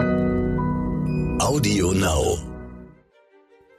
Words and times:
Audio 0.00 1.92
Now. 1.92 2.38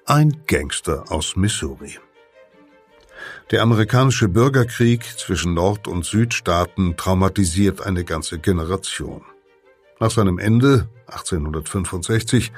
Ein 0.05 0.43
Gangster 0.45 1.05
aus 1.09 1.35
Missouri. 1.35 1.97
Der 3.49 3.61
amerikanische 3.61 4.27
Bürgerkrieg 4.27 5.03
zwischen 5.03 5.53
Nord- 5.53 5.87
und 5.87 6.05
Südstaaten 6.05 6.95
traumatisiert 6.95 7.81
eine 7.81 8.03
ganze 8.03 8.39
Generation. 8.39 9.23
Nach 9.99 10.11
seinem 10.11 10.37
Ende 10.37 10.89
1865 11.07 12.51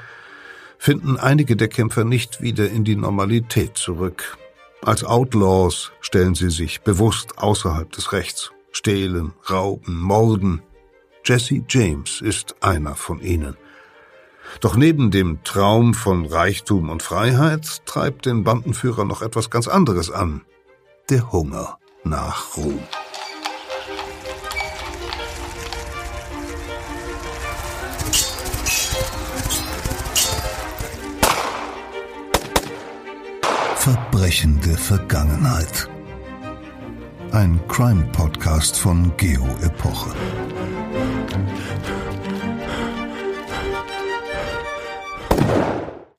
finden 0.78 1.16
einige 1.16 1.56
der 1.56 1.68
Kämpfer 1.68 2.04
nicht 2.04 2.42
wieder 2.42 2.68
in 2.68 2.84
die 2.84 2.96
Normalität 2.96 3.76
zurück. 3.78 4.36
Als 4.82 5.04
Outlaws 5.04 5.92
stellen 6.00 6.34
sie 6.34 6.50
sich 6.50 6.82
bewusst 6.82 7.38
außerhalb 7.38 7.90
des 7.92 8.12
Rechts, 8.12 8.52
stehlen, 8.72 9.32
rauben, 9.48 9.98
morden. 9.98 10.62
Jesse 11.26 11.64
James 11.66 12.20
ist 12.20 12.54
einer 12.62 12.94
von 12.94 13.20
ihnen. 13.22 13.56
Doch 14.60 14.76
neben 14.76 15.10
dem 15.10 15.42
Traum 15.42 15.94
von 15.94 16.26
Reichtum 16.26 16.90
und 16.90 17.02
Freiheit 17.02 17.86
treibt 17.86 18.26
den 18.26 18.44
Bandenführer 18.44 19.06
noch 19.06 19.22
etwas 19.22 19.48
ganz 19.48 19.66
anderes 19.66 20.10
an. 20.10 20.42
Der 21.08 21.32
Hunger 21.32 21.78
nach 22.04 22.58
Ruhm. 22.58 22.78
Verbrechende 33.76 34.76
Vergangenheit. 34.76 35.88
Ein 37.32 37.60
Crime-Podcast 37.68 38.78
von 38.78 39.14
Geo 39.16 39.46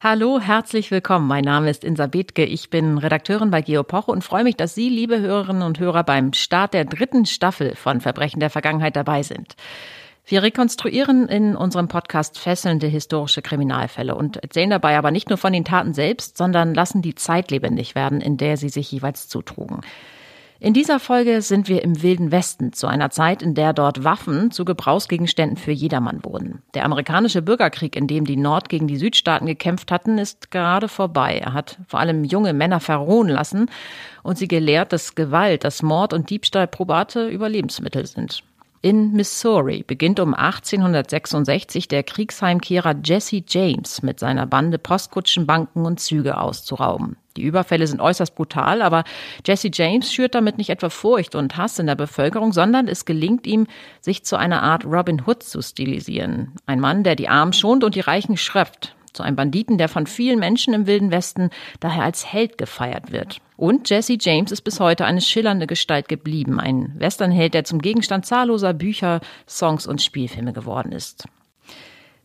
Hallo, 0.07 0.39
herzlich 0.39 0.91
willkommen. 0.91 1.25
Mein 1.25 1.45
Name 1.45 1.67
ist 1.67 1.83
Insa 1.83 2.05
Bethke. 2.05 2.45
Ich 2.45 2.69
bin 2.69 2.99
Redakteurin 2.99 3.49
bei 3.49 3.63
Geopoche 3.63 4.11
und 4.11 4.23
freue 4.23 4.43
mich, 4.43 4.55
dass 4.55 4.75
Sie, 4.75 4.87
liebe 4.87 5.19
Hörerinnen 5.19 5.63
und 5.63 5.79
Hörer, 5.79 6.03
beim 6.03 6.31
Start 6.33 6.75
der 6.75 6.85
dritten 6.85 7.25
Staffel 7.25 7.73
von 7.75 8.01
Verbrechen 8.01 8.39
der 8.39 8.51
Vergangenheit 8.51 8.95
dabei 8.95 9.23
sind. 9.23 9.55
Wir 10.23 10.43
rekonstruieren 10.43 11.27
in 11.27 11.55
unserem 11.55 11.87
Podcast 11.87 12.37
fesselnde 12.37 12.85
historische 12.85 13.41
Kriminalfälle 13.41 14.13
und 14.13 14.37
erzählen 14.37 14.69
dabei 14.69 14.95
aber 14.95 15.09
nicht 15.09 15.29
nur 15.29 15.39
von 15.39 15.53
den 15.53 15.65
Taten 15.65 15.95
selbst, 15.95 16.37
sondern 16.37 16.75
lassen 16.75 17.01
die 17.01 17.15
Zeit 17.15 17.49
lebendig 17.49 17.95
werden, 17.95 18.21
in 18.21 18.37
der 18.37 18.57
sie 18.57 18.69
sich 18.69 18.91
jeweils 18.91 19.27
zutrugen. 19.27 19.81
In 20.59 20.73
dieser 20.73 21.01
Folge 21.01 21.41
sind 21.41 21.67
wir 21.67 21.83
im 21.83 22.01
Wilden 22.01 22.31
Westen, 22.31 22.71
zu 22.71 22.87
einer 22.87 23.09
Zeit, 23.09 23.41
in 23.41 23.55
der 23.55 23.73
dort 23.73 24.05
Waffen 24.05 24.51
zu 24.51 24.63
Gebrauchsgegenständen 24.63 25.57
für 25.57 25.71
jedermann 25.71 26.23
wurden. 26.23 26.61
Der 26.73 26.85
amerikanische 26.85 27.41
Bürgerkrieg, 27.41 27.97
in 27.97 28.07
dem 28.07 28.23
die 28.23 28.37
Nord 28.37 28.69
gegen 28.69 28.87
die 28.87 28.95
Südstaaten 28.95 29.47
gekämpft 29.47 29.91
hatten, 29.91 30.17
ist 30.17 30.51
gerade 30.51 30.87
vorbei. 30.87 31.39
Er 31.43 31.53
hat 31.53 31.77
vor 31.87 31.99
allem 31.99 32.23
junge 32.23 32.53
Männer 32.53 32.79
verrohen 32.79 33.27
lassen 33.27 33.69
und 34.23 34.37
sie 34.37 34.47
gelehrt, 34.47 34.93
dass 34.93 35.15
Gewalt, 35.15 35.65
dass 35.65 35.83
Mord 35.83 36.13
und 36.13 36.29
Diebstahl 36.29 36.67
probate 36.67 37.27
Überlebensmittel 37.27 38.05
sind. 38.05 38.41
In 38.85 39.13
Missouri 39.13 39.81
beginnt 39.81 40.19
um 40.19 40.35
1866 40.35 41.87
der 41.87 42.03
Kriegsheimkehrer 42.03 42.93
Jesse 43.03 43.41
James 43.47 44.03
mit 44.03 44.19
seiner 44.19 44.45
Bande 44.45 44.77
Postkutschen, 44.77 45.47
Banken 45.47 45.87
und 45.87 45.99
Züge 45.99 46.37
auszurauben. 46.37 47.17
Die 47.35 47.41
Überfälle 47.41 47.87
sind 47.87 47.99
äußerst 47.99 48.35
brutal, 48.35 48.83
aber 48.83 49.03
Jesse 49.43 49.71
James 49.73 50.13
schürt 50.13 50.35
damit 50.35 50.59
nicht 50.59 50.69
etwa 50.69 50.91
Furcht 50.91 51.33
und 51.33 51.57
Hass 51.57 51.79
in 51.79 51.87
der 51.87 51.95
Bevölkerung, 51.95 52.53
sondern 52.53 52.87
es 52.87 53.05
gelingt 53.05 53.47
ihm, 53.47 53.65
sich 54.01 54.23
zu 54.23 54.35
einer 54.35 54.61
Art 54.61 54.85
Robin 54.85 55.23
Hood 55.25 55.41
zu 55.41 55.63
stilisieren. 55.63 56.51
Ein 56.67 56.79
Mann, 56.79 57.03
der 57.03 57.15
die 57.15 57.27
Armen 57.27 57.53
schont 57.53 57.83
und 57.83 57.95
die 57.95 58.01
Reichen 58.01 58.37
schröpft 58.37 58.95
zu 59.15 59.23
einem 59.23 59.35
Banditen, 59.35 59.77
der 59.77 59.89
von 59.89 60.07
vielen 60.07 60.39
Menschen 60.39 60.73
im 60.73 60.87
Wilden 60.87 61.11
Westen 61.11 61.49
daher 61.79 62.03
als 62.03 62.31
Held 62.31 62.57
gefeiert 62.57 63.11
wird. 63.11 63.39
Und 63.57 63.89
Jesse 63.89 64.17
James 64.19 64.51
ist 64.51 64.61
bis 64.61 64.79
heute 64.79 65.05
eine 65.05 65.21
schillernde 65.21 65.67
Gestalt 65.67 66.09
geblieben, 66.09 66.59
ein 66.59 66.93
Westernheld, 66.97 67.53
der 67.53 67.63
zum 67.63 67.81
Gegenstand 67.81 68.25
zahlloser 68.25 68.73
Bücher, 68.73 69.21
Songs 69.47 69.87
und 69.87 70.01
Spielfilme 70.01 70.53
geworden 70.53 70.91
ist. 70.91 71.25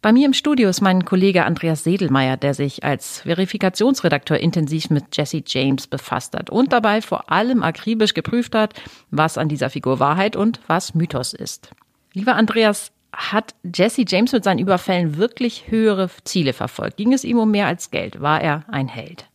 Bei 0.03 0.12
mir 0.12 0.25
im 0.25 0.33
Studio 0.33 0.71
ist 0.71 0.81
mein 0.81 1.05
Kollege 1.05 1.45
Andreas 1.45 1.84
Sedelmeier, 1.84 2.39
der 2.39 2.55
sich 2.55 2.84
als 2.84 3.21
Verifikationsredakteur 3.21 4.39
intensiv 4.39 4.89
mit 4.89 5.15
Jesse 5.15 5.43
James 5.47 5.87
befasst 5.87 6.34
hat 6.34 6.49
und 6.49 6.73
dabei 6.73 7.03
vor 7.03 7.31
allem 7.31 7.62
akribisch 7.62 8.15
geprüft 8.15 8.55
hat, 8.55 8.73
was 9.11 9.37
an 9.37 9.49
dieser 9.49 9.69
Figur 9.69 10.00
Wahrheit 10.00 10.37
und 10.37 10.59
was 10.69 10.95
Mythos 10.95 11.34
ist. 11.34 11.71
Lieber 12.15 12.34
Andreas, 12.34 12.93
hat 13.12 13.54
Jesse 13.75 14.04
James 14.06 14.32
mit 14.32 14.44
seinen 14.44 14.59
Überfällen 14.59 15.16
wirklich 15.16 15.71
höhere 15.71 16.10
Ziele 16.25 16.53
verfolgt? 16.53 16.97
Ging 16.97 17.12
es 17.12 17.25
ihm 17.25 17.38
um 17.38 17.50
mehr 17.50 17.66
als 17.66 17.91
Geld? 17.91 18.21
War 18.21 18.41
er 18.41 18.65
ein 18.69 18.88
Held? 18.88 19.28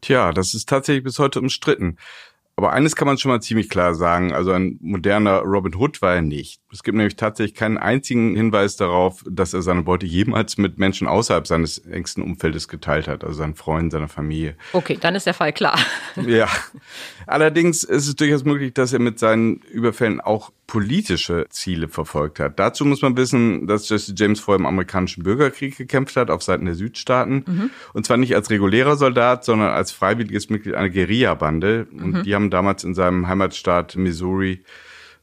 Tja, 0.00 0.32
das 0.32 0.54
ist 0.54 0.68
tatsächlich 0.68 1.04
bis 1.04 1.18
heute 1.18 1.40
umstritten. 1.40 1.96
Aber 2.60 2.72
eines 2.72 2.94
kann 2.94 3.06
man 3.06 3.16
schon 3.16 3.30
mal 3.30 3.40
ziemlich 3.40 3.70
klar 3.70 3.94
sagen, 3.94 4.34
also 4.34 4.52
ein 4.52 4.78
moderner 4.82 5.38
Robin 5.38 5.74
Hood 5.74 6.02
war 6.02 6.16
er 6.16 6.20
nicht. 6.20 6.60
Es 6.70 6.82
gibt 6.82 6.94
nämlich 6.94 7.16
tatsächlich 7.16 7.54
keinen 7.54 7.78
einzigen 7.78 8.36
Hinweis 8.36 8.76
darauf, 8.76 9.24
dass 9.26 9.54
er 9.54 9.62
seine 9.62 9.82
Beute 9.82 10.04
jemals 10.04 10.58
mit 10.58 10.76
Menschen 10.76 11.08
außerhalb 11.08 11.46
seines 11.46 11.78
engsten 11.78 12.22
Umfeldes 12.22 12.68
geteilt 12.68 13.08
hat, 13.08 13.24
also 13.24 13.36
seinen 13.36 13.54
Freunden, 13.54 13.90
seiner 13.90 14.08
Familie. 14.08 14.56
Okay, 14.74 14.98
dann 15.00 15.14
ist 15.14 15.24
der 15.24 15.32
Fall 15.32 15.54
klar. 15.54 15.78
Ja. 16.26 16.48
Allerdings 17.26 17.82
ist 17.82 18.08
es 18.08 18.16
durchaus 18.16 18.44
möglich, 18.44 18.74
dass 18.74 18.92
er 18.92 18.98
mit 18.98 19.18
seinen 19.18 19.56
Überfällen 19.72 20.20
auch 20.20 20.52
politische 20.70 21.46
Ziele 21.50 21.88
verfolgt 21.88 22.38
hat. 22.38 22.60
Dazu 22.60 22.84
muss 22.84 23.02
man 23.02 23.16
wissen, 23.16 23.66
dass 23.66 23.88
Jesse 23.88 24.14
James 24.16 24.38
vor 24.38 24.56
dem 24.56 24.66
amerikanischen 24.66 25.24
Bürgerkrieg 25.24 25.76
gekämpft 25.76 26.14
hat 26.14 26.30
auf 26.30 26.44
Seiten 26.44 26.64
der 26.64 26.76
Südstaaten. 26.76 27.44
Mhm. 27.44 27.70
Und 27.92 28.06
zwar 28.06 28.16
nicht 28.18 28.36
als 28.36 28.50
regulärer 28.50 28.94
Soldat, 28.94 29.44
sondern 29.44 29.70
als 29.70 29.90
freiwilliges 29.90 30.48
Mitglied 30.48 30.76
einer 30.76 30.88
Guerilla-Bande. 30.88 31.88
Und 31.90 32.12
mhm. 32.12 32.22
die 32.22 32.36
haben 32.36 32.50
damals 32.50 32.84
in 32.84 32.94
seinem 32.94 33.26
Heimatstaat 33.26 33.96
Missouri 33.96 34.62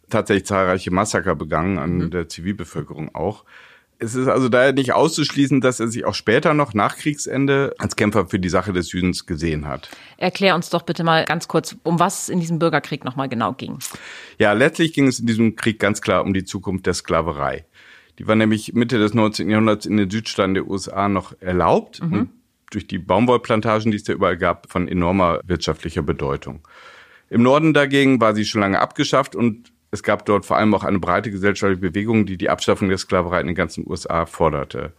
tatsächlich 0.09 0.45
zahlreiche 0.47 0.91
Massaker 0.91 1.35
begangen, 1.35 1.77
an 1.77 1.97
mhm. 1.97 2.11
der 2.11 2.27
Zivilbevölkerung 2.27 3.15
auch. 3.15 3.45
Es 3.99 4.13
ist 4.13 4.27
also 4.27 4.47
daher 4.47 4.73
nicht 4.73 4.93
auszuschließen, 4.93 5.59
dass 5.59 5.79
er 5.79 5.87
sich 5.87 6.05
auch 6.05 6.13
später 6.13 6.53
noch 6.53 6.73
nach 6.73 6.97
Kriegsende 6.97 7.73
als 7.79 7.95
Kämpfer 7.95 8.27
für 8.27 8.39
die 8.39 8.49
Sache 8.49 8.71
des 8.71 8.89
Südens 8.89 9.25
gesehen 9.25 9.67
hat. 9.67 9.89
Erklär 10.17 10.53
uns 10.55 10.69
doch 10.69 10.83
bitte 10.83 11.03
mal 11.03 11.25
ganz 11.25 11.47
kurz, 11.47 11.75
um 11.83 11.99
was 11.99 12.23
es 12.23 12.29
in 12.29 12.39
diesem 12.39 12.59
Bürgerkrieg 12.59 13.03
nochmal 13.03 13.27
genau 13.27 13.53
ging. 13.53 13.79
Ja, 14.37 14.53
letztlich 14.53 14.93
ging 14.93 15.07
es 15.07 15.19
in 15.19 15.25
diesem 15.25 15.55
Krieg 15.55 15.79
ganz 15.79 16.01
klar 16.01 16.23
um 16.23 16.33
die 16.33 16.43
Zukunft 16.43 16.85
der 16.85 16.93
Sklaverei. 16.93 17.65
Die 18.19 18.27
war 18.27 18.35
nämlich 18.35 18.73
Mitte 18.73 18.99
des 18.99 19.13
19. 19.13 19.49
Jahrhunderts 19.49 19.85
in 19.85 19.97
den 19.97 20.09
Südstaaten 20.09 20.53
der 20.53 20.67
USA 20.67 21.07
noch 21.09 21.33
erlaubt 21.39 22.01
mhm. 22.01 22.13
und 22.13 22.29
durch 22.71 22.87
die 22.87 22.99
Baumwollplantagen, 22.99 23.91
die 23.91 23.97
es 23.97 24.03
da 24.03 24.13
überall 24.13 24.37
gab, 24.37 24.69
von 24.69 24.87
enormer 24.87 25.39
wirtschaftlicher 25.45 26.01
Bedeutung. 26.01 26.67
Im 27.29 27.43
Norden 27.43 27.73
dagegen 27.73 28.21
war 28.21 28.35
sie 28.35 28.45
schon 28.45 28.61
lange 28.61 28.79
abgeschafft 28.79 29.35
und 29.35 29.71
es 29.91 30.03
gab 30.03 30.25
dort 30.25 30.45
vor 30.45 30.57
allem 30.57 30.73
auch 30.73 30.83
eine 30.83 30.99
breite 30.99 31.31
gesellschaftliche 31.31 31.81
Bewegung, 31.81 32.25
die 32.25 32.37
die 32.37 32.49
Abschaffung 32.49 32.89
der 32.89 32.97
Sklaverei 32.97 33.41
in 33.41 33.47
den 33.47 33.55
ganzen 33.55 33.89
USA 33.89 34.25
forderte. 34.25 34.93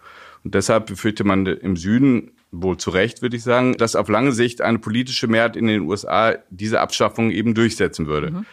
Und 0.44 0.54
deshalb 0.54 0.86
befürchte 0.86 1.24
man 1.24 1.46
im 1.46 1.76
Süden, 1.76 2.32
wohl 2.50 2.78
zu 2.78 2.90
Recht 2.90 3.20
würde 3.20 3.36
ich 3.36 3.42
sagen, 3.42 3.74
dass 3.76 3.96
auf 3.96 4.08
lange 4.08 4.32
Sicht 4.32 4.62
eine 4.62 4.78
politische 4.78 5.26
Mehrheit 5.26 5.56
in 5.56 5.66
den 5.66 5.82
USA 5.82 6.36
diese 6.50 6.80
Abschaffung 6.80 7.30
eben 7.30 7.54
durchsetzen 7.54 8.06
würde. 8.06 8.30
Mhm. 8.30 8.46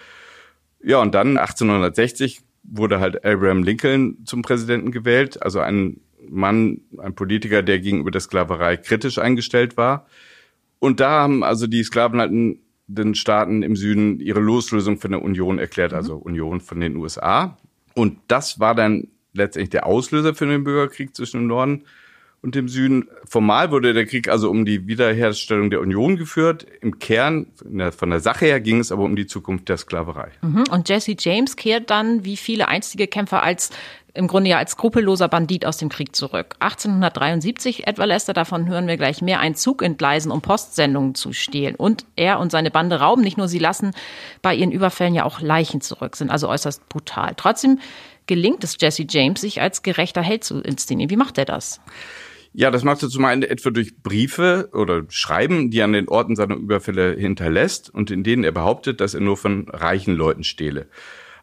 Ja, 0.83 1.01
und 1.01 1.15
dann 1.15 1.37
1860 1.37 2.41
wurde 2.63 2.99
halt 2.99 3.23
Abraham 3.23 3.63
Lincoln 3.63 4.17
zum 4.25 4.41
Präsidenten 4.41 4.91
gewählt, 4.91 5.41
also 5.41 5.59
ein 5.59 6.01
Mann, 6.27 6.81
ein 6.97 7.15
Politiker, 7.15 7.61
der 7.61 7.79
gegenüber 7.79 8.11
der 8.11 8.21
Sklaverei 8.21 8.77
kritisch 8.77 9.17
eingestellt 9.17 9.77
war. 9.77 10.07
Und 10.79 10.99
da 10.99 11.21
haben 11.21 11.43
also 11.43 11.67
die 11.67 11.83
Sklaven 11.83 12.19
halt 12.19 12.31
den 12.87 13.15
Staaten 13.15 13.63
im 13.63 13.75
Süden 13.75 14.19
ihre 14.19 14.39
Loslösung 14.39 14.97
von 14.97 15.11
der 15.11 15.21
Union 15.21 15.59
erklärt, 15.59 15.91
mhm. 15.91 15.97
also 15.97 16.15
Union 16.15 16.61
von 16.61 16.79
den 16.79 16.95
USA. 16.95 17.57
Und 17.93 18.19
das 18.27 18.59
war 18.59 18.75
dann 18.75 19.07
letztendlich 19.33 19.71
der 19.71 19.85
Auslöser 19.85 20.35
für 20.35 20.45
den 20.45 20.63
Bürgerkrieg 20.63 21.15
zwischen 21.15 21.41
dem 21.41 21.47
Norden 21.47 21.83
und 22.41 22.53
dem 22.55 22.69
Süden. 22.69 23.09
Formal 23.27 23.71
wurde 23.71 23.93
der 23.93 24.05
Krieg 24.05 24.29
also 24.29 24.49
um 24.49 24.65
die 24.65 24.87
Wiederherstellung 24.87 25.71
der 25.71 25.81
Union 25.81 26.15
geführt. 26.15 26.67
Im 26.81 26.99
Kern, 26.99 27.47
von 27.97 28.09
der 28.09 28.19
Sache 28.19 28.45
her, 28.45 28.61
ging 28.61 28.79
es 28.79 28.91
aber 28.91 29.03
um 29.03 29.15
die 29.15 29.25
Zukunft 29.25 29.67
der 29.67 29.77
Sklaverei. 29.77 30.29
Mhm. 30.41 30.65
Und 30.69 30.87
Jesse 30.87 31.15
James 31.17 31.55
kehrt 31.55 31.89
dann, 31.89 32.23
wie 32.23 32.37
viele 32.37 32.67
einstige 32.67 33.07
Kämpfer, 33.07 33.41
als 33.41 33.71
im 34.15 34.27
Grunde 34.27 34.49
ja 34.49 34.57
als 34.57 34.71
skrupelloser 34.71 35.27
Bandit 35.27 35.65
aus 35.65 35.77
dem 35.77 35.89
Krieg 35.89 36.15
zurück. 36.15 36.55
1873 36.59 37.87
etwa 37.87 38.05
lässt 38.05 38.27
er, 38.27 38.33
davon 38.33 38.67
hören 38.67 38.87
wir 38.87 38.97
gleich 38.97 39.21
mehr, 39.21 39.39
einen 39.39 39.55
Zug 39.55 39.81
entgleisen, 39.81 40.31
um 40.31 40.41
Postsendungen 40.41 41.15
zu 41.15 41.33
stehlen. 41.33 41.75
Und 41.75 42.05
er 42.15 42.39
und 42.39 42.51
seine 42.51 42.71
Bande 42.71 42.99
rauben 42.99 43.21
nicht 43.21 43.37
nur, 43.37 43.47
sie 43.47 43.59
lassen 43.59 43.91
bei 44.41 44.55
ihren 44.55 44.71
Überfällen 44.71 45.13
ja 45.13 45.25
auch 45.25 45.41
Leichen 45.41 45.81
zurück, 45.81 46.15
sind 46.15 46.29
also 46.29 46.49
äußerst 46.49 46.87
brutal. 46.89 47.33
Trotzdem 47.35 47.79
gelingt 48.27 48.63
es 48.63 48.77
Jesse 48.79 49.05
James, 49.07 49.41
sich 49.41 49.61
als 49.61 49.83
gerechter 49.83 50.21
Held 50.21 50.43
zu 50.43 50.61
inszenieren. 50.61 51.09
Wie 51.09 51.17
macht 51.17 51.37
er 51.37 51.45
das? 51.45 51.81
Ja, 52.57 52.71
das 52.71 52.85
macht 52.85 53.03
er 53.03 53.09
zum 53.09 53.25
einen 53.25 53.43
etwa 53.43 53.69
durch 53.69 53.97
Briefe 54.01 54.69
oder 54.71 55.03
Schreiben, 55.09 55.71
die 55.71 55.79
er 55.79 55.85
an 55.85 55.93
den 55.93 56.07
Orten 56.07 56.37
seiner 56.37 56.55
Überfälle 56.55 57.13
hinterlässt 57.13 57.93
und 57.93 58.11
in 58.11 58.23
denen 58.23 58.45
er 58.45 58.53
behauptet, 58.53 59.01
dass 59.01 59.13
er 59.13 59.19
nur 59.19 59.35
von 59.35 59.67
reichen 59.67 60.15
Leuten 60.15 60.45
stehle. 60.45 60.87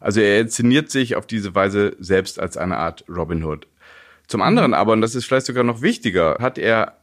Also 0.03 0.19
er 0.19 0.41
inszeniert 0.41 0.91
sich 0.91 1.15
auf 1.15 1.25
diese 1.25 1.55
Weise 1.55 1.95
selbst 1.97 2.37
als 2.37 2.57
eine 2.57 2.77
Art 2.77 3.05
Robin 3.07 3.43
Hood. 3.43 3.67
Zum 4.27 4.41
anderen 4.41 4.73
aber, 4.73 4.91
und 4.91 5.01
das 5.01 5.15
ist 5.15 5.25
vielleicht 5.25 5.45
sogar 5.45 5.63
noch 5.63 5.81
wichtiger, 5.81 6.37
hat 6.39 6.57
er 6.57 6.97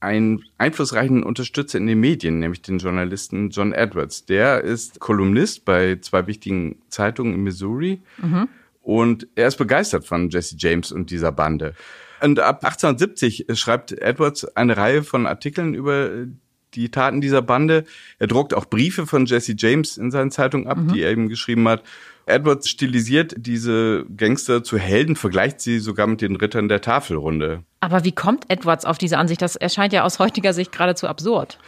einen 0.00 0.42
einflussreichen 0.56 1.22
Unterstützer 1.22 1.76
in 1.76 1.86
den 1.86 2.00
Medien, 2.00 2.38
nämlich 2.38 2.62
den 2.62 2.78
Journalisten 2.78 3.50
John 3.50 3.72
Edwards. 3.72 4.24
Der 4.24 4.62
ist 4.62 5.00
Kolumnist 5.00 5.66
bei 5.66 5.96
zwei 6.00 6.26
wichtigen 6.26 6.80
Zeitungen 6.88 7.34
in 7.34 7.42
Missouri 7.42 8.00
mhm. 8.18 8.48
und 8.80 9.28
er 9.34 9.48
ist 9.48 9.56
begeistert 9.56 10.06
von 10.06 10.30
Jesse 10.30 10.56
James 10.58 10.92
und 10.92 11.10
dieser 11.10 11.32
Bande. 11.32 11.74
Und 12.22 12.40
ab 12.40 12.64
1870 12.64 13.46
schreibt 13.52 13.92
Edwards 13.92 14.44
eine 14.56 14.78
Reihe 14.78 15.02
von 15.02 15.26
Artikeln 15.26 15.74
über 15.74 16.10
die 16.74 16.90
Taten 16.90 17.20
dieser 17.20 17.42
Bande. 17.42 17.84
Er 18.18 18.26
druckt 18.26 18.54
auch 18.54 18.64
Briefe 18.64 19.06
von 19.06 19.26
Jesse 19.26 19.54
James 19.58 19.98
in 19.98 20.10
seinen 20.10 20.30
Zeitungen 20.30 20.66
ab, 20.68 20.78
mhm. 20.78 20.92
die 20.92 21.02
er 21.02 21.10
eben 21.10 21.28
geschrieben 21.28 21.68
hat. 21.68 21.82
Edwards 22.26 22.68
stilisiert 22.68 23.34
diese 23.38 24.04
Gangster 24.16 24.64
zu 24.64 24.78
Helden, 24.78 25.14
vergleicht 25.14 25.60
sie 25.60 25.78
sogar 25.78 26.08
mit 26.08 26.20
den 26.20 26.34
Rittern 26.34 26.68
der 26.68 26.80
Tafelrunde. 26.80 27.62
Aber 27.78 28.04
wie 28.04 28.12
kommt 28.12 28.50
Edwards 28.50 28.84
auf 28.84 28.98
diese 28.98 29.16
Ansicht? 29.16 29.40
Das 29.40 29.54
erscheint 29.54 29.92
ja 29.92 30.02
aus 30.02 30.18
heutiger 30.18 30.52
Sicht 30.52 30.72
geradezu 30.72 31.06
absurd. 31.06 31.58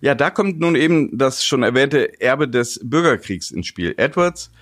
Ja, 0.00 0.14
da 0.14 0.30
kommt 0.30 0.60
nun 0.60 0.76
eben 0.76 1.18
das 1.18 1.44
schon 1.44 1.64
erwähnte 1.64 2.20
Erbe 2.20 2.48
des 2.48 2.80
Bürgerkriegs 2.82 3.50
ins 3.50 3.66
Spiel. 3.66 3.94
Edwards 3.96 4.52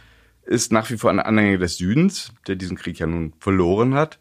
ist 0.45 0.73
nach 0.73 0.91
wie 0.91 0.97
vor 0.97 1.11
ein 1.11 1.21
Anhänger 1.21 1.59
des 1.59 1.77
Südens, 1.77 2.33
der 2.47 2.57
diesen 2.57 2.79
Krieg 2.79 2.99
ja 2.99 3.07
nun 3.07 3.35
verloren 3.39 3.95
hat. 3.95 4.19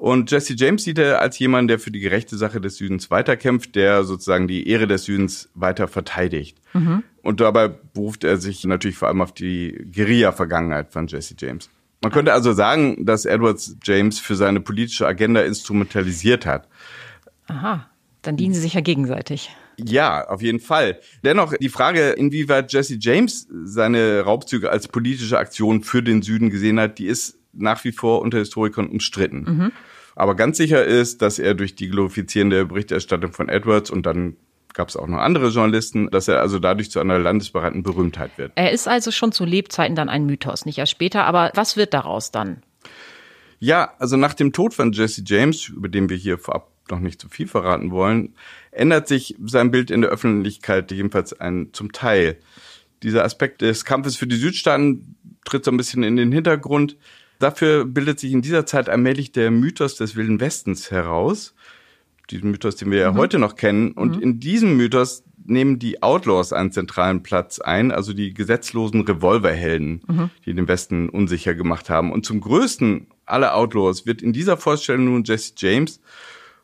Und 0.00 0.30
Jesse 0.30 0.54
James 0.56 0.84
sieht 0.84 0.96
er 0.96 1.20
als 1.20 1.38
jemand, 1.38 1.68
der 1.68 1.78
für 1.78 1.90
die 1.90 2.00
gerechte 2.00 2.38
Sache 2.38 2.58
des 2.58 2.76
Südens 2.76 3.10
weiterkämpft, 3.10 3.74
der 3.76 4.02
sozusagen 4.04 4.48
die 4.48 4.66
Ehre 4.66 4.86
des 4.86 5.04
Südens 5.04 5.50
weiter 5.52 5.88
verteidigt. 5.88 6.56
Mhm. 6.72 7.02
Und 7.20 7.40
dabei 7.40 7.68
beruft 7.68 8.24
er 8.24 8.38
sich 8.38 8.64
natürlich 8.64 8.96
vor 8.96 9.08
allem 9.08 9.20
auf 9.20 9.34
die 9.34 9.76
Guerilla-Vergangenheit 9.94 10.90
von 10.90 11.06
Jesse 11.06 11.34
James. 11.38 11.68
Man 12.00 12.12
könnte 12.12 12.32
also 12.32 12.54
sagen, 12.54 13.04
dass 13.04 13.26
Edwards 13.26 13.76
James 13.82 14.18
für 14.18 14.36
seine 14.36 14.60
politische 14.60 15.06
Agenda 15.06 15.42
instrumentalisiert 15.42 16.46
hat. 16.46 16.66
Aha, 17.48 17.86
dann 18.22 18.38
dienen 18.38 18.54
sie 18.54 18.60
sich 18.62 18.72
ja 18.72 18.80
gegenseitig. 18.80 19.50
Ja, 19.76 20.26
auf 20.28 20.40
jeden 20.40 20.60
Fall. 20.60 20.98
Dennoch 21.24 21.52
die 21.60 21.68
Frage, 21.68 22.12
inwieweit 22.12 22.72
Jesse 22.72 22.96
James 22.98 23.48
seine 23.64 24.22
Raubzüge 24.22 24.70
als 24.70 24.88
politische 24.88 25.38
Aktion 25.38 25.82
für 25.82 26.02
den 26.02 26.22
Süden 26.22 26.48
gesehen 26.48 26.80
hat, 26.80 26.98
die 26.98 27.06
ist 27.06 27.36
nach 27.52 27.84
wie 27.84 27.92
vor 27.92 28.22
unter 28.22 28.38
Historikern 28.38 28.88
umstritten. 28.88 29.42
Mhm. 29.42 29.72
Aber 30.16 30.34
ganz 30.34 30.56
sicher 30.56 30.84
ist, 30.84 31.22
dass 31.22 31.38
er 31.38 31.54
durch 31.54 31.74
die 31.74 31.88
glorifizierende 31.88 32.66
Berichterstattung 32.66 33.32
von 33.32 33.48
Edwards 33.48 33.90
und 33.90 34.06
dann 34.06 34.36
gab 34.74 34.88
es 34.88 34.96
auch 34.96 35.06
noch 35.06 35.18
andere 35.18 35.48
Journalisten, 35.48 36.10
dass 36.10 36.28
er 36.28 36.40
also 36.40 36.58
dadurch 36.58 36.90
zu 36.90 37.00
einer 37.00 37.18
landesbereiten 37.18 37.82
Berühmtheit 37.82 38.38
wird. 38.38 38.52
Er 38.54 38.70
ist 38.70 38.88
also 38.88 39.10
schon 39.10 39.32
zu 39.32 39.44
Lebzeiten 39.44 39.96
dann 39.96 40.08
ein 40.08 40.26
Mythos, 40.26 40.64
nicht 40.64 40.78
erst 40.78 40.92
später. 40.92 41.24
Aber 41.24 41.50
was 41.54 41.76
wird 41.76 41.94
daraus 41.94 42.30
dann? 42.30 42.62
Ja, 43.58 43.92
also 43.98 44.16
nach 44.16 44.34
dem 44.34 44.52
Tod 44.52 44.72
von 44.72 44.92
Jesse 44.92 45.22
James, 45.24 45.68
über 45.68 45.88
den 45.88 46.08
wir 46.08 46.16
hier 46.16 46.38
vorab 46.38 46.70
noch 46.90 47.00
nicht 47.00 47.20
zu 47.20 47.28
viel 47.28 47.46
verraten 47.46 47.90
wollen, 47.90 48.34
ändert 48.72 49.06
sich 49.06 49.36
sein 49.44 49.70
Bild 49.70 49.90
in 49.90 50.00
der 50.00 50.10
Öffentlichkeit 50.10 50.90
jedenfalls 50.90 51.38
ein, 51.38 51.68
zum 51.72 51.92
Teil. 51.92 52.38
Dieser 53.02 53.24
Aspekt 53.24 53.62
des 53.62 53.84
Kampfes 53.84 54.16
für 54.16 54.26
die 54.26 54.36
Südstaaten 54.36 55.16
tritt 55.44 55.64
so 55.64 55.70
ein 55.70 55.76
bisschen 55.76 56.02
in 56.02 56.16
den 56.16 56.32
Hintergrund. 56.32 56.96
Dafür 57.40 57.86
bildet 57.86 58.20
sich 58.20 58.32
in 58.32 58.42
dieser 58.42 58.66
Zeit 58.66 58.90
allmählich 58.90 59.32
der 59.32 59.50
Mythos 59.50 59.96
des 59.96 60.14
Wilden 60.14 60.40
Westens 60.40 60.90
heraus. 60.90 61.54
Diesen 62.28 62.50
Mythos, 62.50 62.76
den 62.76 62.90
wir 62.90 62.98
ja 62.98 63.12
mhm. 63.12 63.16
heute 63.16 63.38
noch 63.38 63.56
kennen. 63.56 63.92
Und 63.92 64.16
mhm. 64.16 64.22
in 64.22 64.40
diesem 64.40 64.76
Mythos 64.76 65.24
nehmen 65.46 65.78
die 65.78 66.02
Outlaws 66.02 66.52
einen 66.52 66.70
zentralen 66.70 67.22
Platz 67.22 67.58
ein, 67.58 67.92
also 67.92 68.12
die 68.12 68.34
gesetzlosen 68.34 69.00
Revolverhelden, 69.00 70.02
mhm. 70.06 70.30
die 70.44 70.52
den 70.52 70.68
Westen 70.68 71.08
unsicher 71.08 71.54
gemacht 71.54 71.88
haben. 71.88 72.12
Und 72.12 72.26
zum 72.26 72.42
größten 72.42 73.06
aller 73.24 73.56
Outlaws 73.56 74.04
wird 74.04 74.20
in 74.20 74.34
dieser 74.34 74.58
Vorstellung 74.58 75.06
nun 75.06 75.24
Jesse 75.24 75.54
James. 75.56 76.02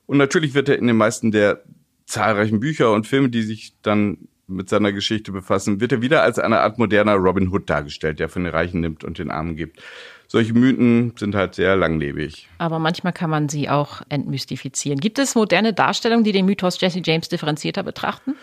Und 0.04 0.18
natürlich 0.18 0.52
wird 0.52 0.68
er 0.68 0.78
in 0.78 0.86
den 0.86 0.96
meisten 0.96 1.32
der 1.32 1.62
zahlreichen 2.04 2.60
Bücher 2.60 2.92
und 2.92 3.06
Filme, 3.06 3.30
die 3.30 3.42
sich 3.42 3.72
dann 3.80 4.28
mit 4.46 4.68
seiner 4.68 4.92
Geschichte 4.92 5.32
befassen, 5.32 5.80
wird 5.80 5.90
er 5.90 6.02
wieder 6.02 6.22
als 6.22 6.38
eine 6.38 6.60
Art 6.60 6.78
moderner 6.78 7.14
Robin 7.14 7.48
Hood 7.48 7.68
dargestellt, 7.68 8.20
der 8.20 8.28
von 8.28 8.44
den 8.44 8.52
Reichen 8.52 8.80
nimmt 8.80 9.02
und 9.02 9.18
den 9.18 9.30
Armen 9.30 9.56
gibt 9.56 9.80
solche 10.28 10.52
Mythen 10.54 11.12
sind 11.16 11.34
halt 11.34 11.54
sehr 11.54 11.76
langlebig. 11.76 12.48
Aber 12.58 12.78
manchmal 12.78 13.12
kann 13.12 13.30
man 13.30 13.48
sie 13.48 13.68
auch 13.68 14.02
entmystifizieren. 14.08 14.98
Gibt 15.00 15.18
es 15.18 15.34
moderne 15.34 15.72
Darstellungen, 15.72 16.24
die 16.24 16.32
den 16.32 16.46
Mythos 16.46 16.80
Jesse 16.80 17.00
James 17.04 17.28
differenzierter 17.28 17.82
betrachten? 17.82 18.34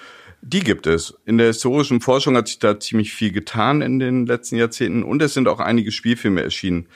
Die 0.42 0.60
gibt 0.60 0.88
es. 0.88 1.18
In 1.26 1.38
der 1.38 1.48
historischen 1.48 2.02
Forschung 2.02 2.36
hat 2.36 2.50
sich 2.50 2.60
da 2.60 2.78
ziemlich 2.78 3.14
viel 3.14 3.32
getan 3.32 3.82
in 3.82 4.00
den 4.00 4.26
letzten 4.26 4.58
Jahrzehnten 4.58 5.04
und 5.04 5.22
es 5.22 5.34
sind 5.34 5.48
auch 5.48 5.60
einige 5.60 5.92
Spielfilme 5.92 6.44
erschienen, 6.44 6.88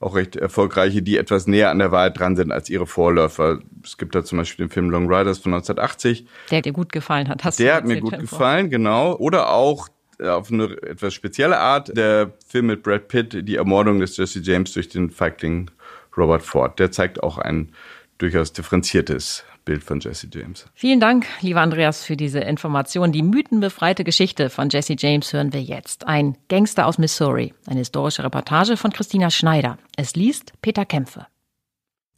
auch 0.00 0.16
recht 0.16 0.34
erfolgreiche, 0.34 1.02
die 1.02 1.16
etwas 1.16 1.46
näher 1.46 1.70
an 1.70 1.78
der 1.78 1.92
Wahrheit 1.92 2.18
dran 2.18 2.34
sind 2.34 2.50
als 2.50 2.68
ihre 2.68 2.86
Vorläufer. 2.86 3.60
Es 3.84 3.96
gibt 3.96 4.16
da 4.16 4.24
zum 4.24 4.38
Beispiel 4.38 4.66
den 4.66 4.72
Film 4.72 4.90
Long 4.90 5.06
Riders 5.06 5.38
von 5.38 5.54
1980. 5.54 6.26
Der 6.50 6.62
dir 6.62 6.72
gut 6.72 6.90
gefallen 6.90 7.28
hat, 7.28 7.44
hast 7.44 7.60
der 7.60 7.80
du 7.80 7.88
Der 7.88 7.96
hat 7.96 8.02
mir 8.02 8.10
gut 8.10 8.18
gefallen, 8.18 8.70
genau. 8.70 9.14
Oder 9.16 9.52
auch 9.52 9.88
auf 10.20 10.50
eine 10.50 10.64
etwas 10.82 11.14
spezielle 11.14 11.58
Art. 11.58 11.96
Der 11.96 12.32
Film 12.46 12.66
mit 12.66 12.82
Brad 12.82 13.08
Pitt, 13.08 13.48
die 13.48 13.56
Ermordung 13.56 14.00
des 14.00 14.16
Jesse 14.16 14.40
James 14.40 14.72
durch 14.72 14.88
den 14.88 15.10
Feigling 15.10 15.70
Robert 16.16 16.42
Ford, 16.42 16.78
der 16.78 16.90
zeigt 16.90 17.22
auch 17.22 17.38
ein 17.38 17.72
durchaus 18.18 18.52
differenziertes 18.52 19.44
Bild 19.66 19.82
von 19.82 20.00
Jesse 20.00 20.28
James. 20.32 20.66
Vielen 20.74 21.00
Dank, 21.00 21.26
lieber 21.40 21.60
Andreas, 21.60 22.04
für 22.04 22.16
diese 22.16 22.38
Information. 22.38 23.12
Die 23.12 23.22
mythenbefreite 23.22 24.04
Geschichte 24.04 24.48
von 24.48 24.70
Jesse 24.70 24.94
James 24.96 25.32
hören 25.32 25.52
wir 25.52 25.60
jetzt. 25.60 26.06
Ein 26.06 26.38
Gangster 26.48 26.86
aus 26.86 26.98
Missouri. 26.98 27.52
Eine 27.66 27.80
historische 27.80 28.22
Reportage 28.24 28.76
von 28.76 28.92
Christina 28.92 29.28
Schneider. 29.28 29.76
Es 29.96 30.14
liest 30.14 30.52
Peter 30.62 30.86
Kämpfe. 30.86 31.26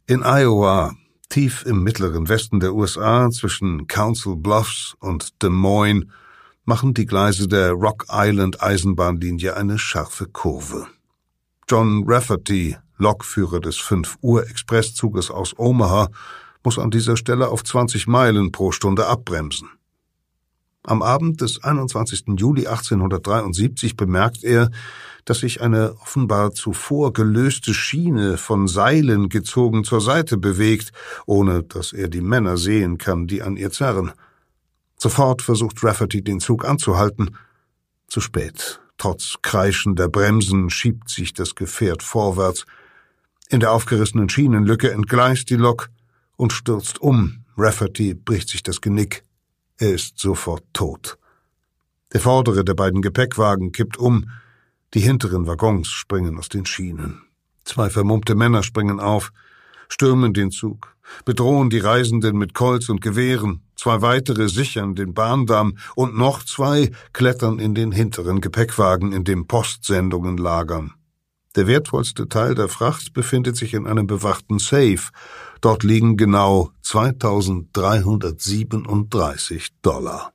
In 0.05 0.21
Iowa, 0.23 0.93
tief 1.29 1.65
im 1.65 1.83
mittleren 1.83 2.29
Westen 2.29 2.59
der 2.59 2.73
USA, 2.73 3.29
zwischen 3.31 3.87
Council 3.87 4.35
Bluffs 4.35 4.95
und 4.99 5.41
Des 5.41 5.49
Moines, 5.49 6.05
machen 6.69 6.93
die 6.93 7.07
Gleise 7.07 7.47
der 7.47 7.71
Rock 7.71 8.05
Island 8.11 8.61
Eisenbahnlinie 8.61 9.57
eine 9.57 9.79
scharfe 9.79 10.27
Kurve. 10.27 10.85
John 11.67 12.03
Rafferty, 12.05 12.77
Lokführer 12.99 13.59
des 13.59 13.77
5 13.77 14.19
Uhr 14.21 14.47
Expresszuges 14.47 15.31
aus 15.31 15.57
Omaha, 15.57 16.09
muss 16.63 16.77
an 16.77 16.91
dieser 16.91 17.17
Stelle 17.17 17.47
auf 17.47 17.63
20 17.63 18.05
Meilen 18.05 18.51
pro 18.51 18.71
Stunde 18.71 19.07
abbremsen. 19.07 19.67
Am 20.83 21.01
Abend 21.01 21.41
des 21.41 21.63
21. 21.63 22.37
Juli 22.37 22.67
1873 22.67 23.97
bemerkt 23.97 24.43
er, 24.43 24.69
dass 25.25 25.39
sich 25.39 25.61
eine 25.61 25.95
offenbar 25.95 26.51
zuvor 26.51 27.13
gelöste 27.13 27.73
Schiene 27.73 28.37
von 28.37 28.67
Seilen 28.67 29.29
gezogen 29.29 29.83
zur 29.83 30.01
Seite 30.01 30.37
bewegt, 30.37 30.91
ohne 31.25 31.63
dass 31.63 31.93
er 31.93 32.09
die 32.09 32.21
Männer 32.21 32.57
sehen 32.57 32.99
kann, 32.99 33.25
die 33.25 33.41
an 33.41 33.57
ihr 33.57 33.71
zerren. 33.71 34.11
Sofort 35.01 35.41
versucht 35.41 35.83
Rafferty 35.83 36.21
den 36.21 36.39
Zug 36.39 36.65
anzuhalten. 36.65 37.37
Zu 38.07 38.21
spät. 38.21 38.81
Trotz 38.97 39.37
kreischender 39.41 40.09
Bremsen 40.09 40.69
schiebt 40.69 41.09
sich 41.09 41.33
das 41.33 41.55
Gefährt 41.55 42.03
vorwärts. 42.03 42.65
In 43.49 43.61
der 43.61 43.71
aufgerissenen 43.71 44.29
Schienenlücke 44.29 44.91
entgleist 44.91 45.49
die 45.49 45.55
Lok 45.55 45.89
und 46.35 46.51
stürzt 46.51 46.99
um. 47.01 47.45
Rafferty 47.57 48.13
bricht 48.13 48.49
sich 48.49 48.61
das 48.61 48.81
Genick. 48.81 49.23
Er 49.77 49.93
ist 49.93 50.19
sofort 50.19 50.63
tot. 50.73 51.17
Der 52.11 52.19
vordere 52.19 52.65
der 52.65 52.73
beiden 52.73 53.01
Gepäckwagen 53.01 53.71
kippt 53.71 53.97
um. 53.97 54.29
Die 54.93 54.99
hinteren 54.99 55.47
Waggons 55.47 55.87
springen 55.87 56.37
aus 56.37 56.49
den 56.49 56.65
Schienen. 56.65 57.21
Zwei 57.63 57.89
vermummte 57.89 58.35
Männer 58.35 58.63
springen 58.63 58.99
auf 58.99 59.31
stürmen 59.89 60.33
den 60.33 60.51
Zug, 60.51 60.95
bedrohen 61.25 61.69
die 61.69 61.79
Reisenden 61.79 62.37
mit 62.37 62.53
Kolz 62.53 62.89
und 62.89 63.01
Gewehren, 63.01 63.63
zwei 63.79 64.01
weitere 64.01 64.49
sichern 64.49 64.95
den 64.95 65.13
Bahndamm 65.13 65.77
und 65.95 66.17
noch 66.17 66.43
zwei 66.43 66.91
klettern 67.13 67.59
in 67.59 67.73
den 67.73 67.91
hinteren 67.91 68.41
Gepäckwagen, 68.41 69.13
in 69.13 69.23
dem 69.23 69.47
Postsendungen 69.47 70.37
lagern. 70.37 70.93
Der 71.55 71.65
wertvollste 71.65 72.29
Teil 72.29 72.53
der 72.53 72.67
Fracht 72.67 73.13
befindet 73.13 73.57
sich 73.57 73.73
in 73.73 73.87
einem 73.87 74.05
bewachten 74.05 74.59
Safe. 74.59 75.09
Dort 75.61 75.81
liegen 75.83 76.15
genau 76.15 76.69
2337 76.83 79.69
Dollar. 79.81 80.31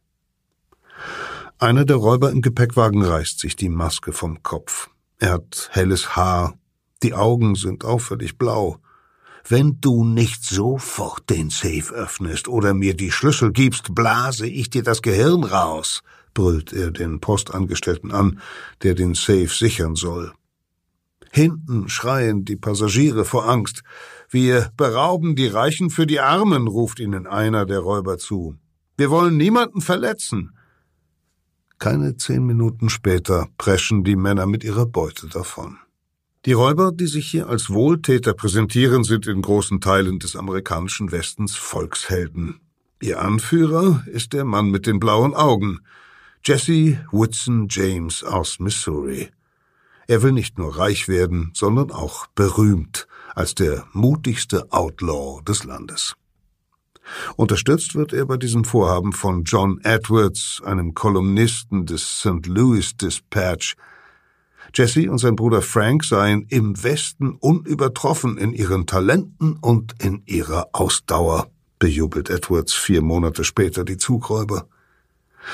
Einer 1.58 1.84
der 1.84 1.94
Räuber 1.96 2.32
im 2.32 2.42
Gepäckwagen 2.42 3.04
reißt 3.04 3.38
sich 3.38 3.54
die 3.54 3.68
Maske 3.68 4.12
vom 4.12 4.42
Kopf. 4.42 4.90
Er 5.18 5.34
hat 5.34 5.68
helles 5.70 6.16
Haar, 6.16 6.58
die 7.02 7.14
Augen 7.14 7.54
sind 7.54 7.84
auffällig 7.84 8.38
blau. 8.38 8.78
Wenn 9.46 9.78
du 9.80 10.04
nicht 10.04 10.42
sofort 10.42 11.28
den 11.28 11.50
Safe 11.50 11.92
öffnest 11.92 12.48
oder 12.48 12.72
mir 12.72 12.94
die 12.94 13.10
Schlüssel 13.10 13.52
gibst, 13.52 13.94
blase 13.94 14.46
ich 14.46 14.70
dir 14.70 14.82
das 14.82 15.02
Gehirn 15.02 15.44
raus, 15.44 16.02
brüllt 16.32 16.72
er 16.72 16.90
den 16.90 17.20
Postangestellten 17.20 18.10
an, 18.10 18.40
der 18.82 18.94
den 18.94 19.14
Safe 19.14 19.48
sichern 19.48 19.96
soll. 19.96 20.32
Hinten 21.30 21.88
schreien 21.88 22.44
die 22.44 22.56
Passagiere 22.56 23.24
vor 23.26 23.46
Angst. 23.46 23.82
Wir 24.30 24.70
berauben 24.76 25.36
die 25.36 25.48
Reichen 25.48 25.90
für 25.90 26.06
die 26.06 26.20
Armen, 26.20 26.66
ruft 26.66 26.98
ihnen 26.98 27.26
einer 27.26 27.66
der 27.66 27.80
Räuber 27.80 28.16
zu. 28.16 28.56
Wir 28.96 29.10
wollen 29.10 29.36
niemanden 29.36 29.80
verletzen. 29.82 30.56
Keine 31.78 32.16
zehn 32.16 32.46
Minuten 32.46 32.88
später 32.88 33.48
preschen 33.58 34.04
die 34.04 34.16
Männer 34.16 34.46
mit 34.46 34.64
ihrer 34.64 34.86
Beute 34.86 35.26
davon. 35.26 35.76
Die 36.46 36.52
Räuber, 36.52 36.92
die 36.92 37.06
sich 37.06 37.30
hier 37.30 37.48
als 37.48 37.70
Wohltäter 37.70 38.34
präsentieren, 38.34 39.02
sind 39.02 39.26
in 39.26 39.40
großen 39.40 39.80
Teilen 39.80 40.18
des 40.18 40.36
amerikanischen 40.36 41.10
Westens 41.10 41.56
Volkshelden. 41.56 42.60
Ihr 43.00 43.22
Anführer 43.22 44.04
ist 44.06 44.34
der 44.34 44.44
Mann 44.44 44.70
mit 44.70 44.86
den 44.86 45.00
blauen 45.00 45.34
Augen, 45.34 45.80
Jesse 46.44 46.98
Woodson 47.10 47.68
James 47.70 48.22
aus 48.22 48.58
Missouri. 48.60 49.30
Er 50.06 50.22
will 50.22 50.32
nicht 50.32 50.58
nur 50.58 50.76
reich 50.76 51.08
werden, 51.08 51.50
sondern 51.54 51.90
auch 51.90 52.26
berühmt 52.34 53.06
als 53.34 53.54
der 53.54 53.86
mutigste 53.92 54.70
Outlaw 54.70 55.40
des 55.48 55.64
Landes. 55.64 56.14
Unterstützt 57.36 57.94
wird 57.94 58.12
er 58.12 58.26
bei 58.26 58.36
diesem 58.36 58.64
Vorhaben 58.64 59.14
von 59.14 59.44
John 59.44 59.80
Edwards, 59.82 60.60
einem 60.62 60.92
Kolumnisten 60.92 61.86
des 61.86 62.18
St. 62.18 62.46
Louis 62.46 62.94
Dispatch. 62.98 63.76
Jesse 64.74 65.08
und 65.08 65.18
sein 65.18 65.36
Bruder 65.36 65.62
Frank 65.62 66.04
seien 66.04 66.46
im 66.48 66.82
Westen 66.82 67.36
unübertroffen 67.38 68.36
in 68.38 68.52
ihren 68.52 68.86
Talenten 68.86 69.56
und 69.60 69.94
in 70.02 70.22
ihrer 70.26 70.68
Ausdauer, 70.72 71.48
bejubelt 71.78 72.28
Edwards 72.28 72.74
vier 72.74 73.00
Monate 73.00 73.44
später 73.44 73.84
die 73.84 73.98
Zugräuber. 73.98 74.66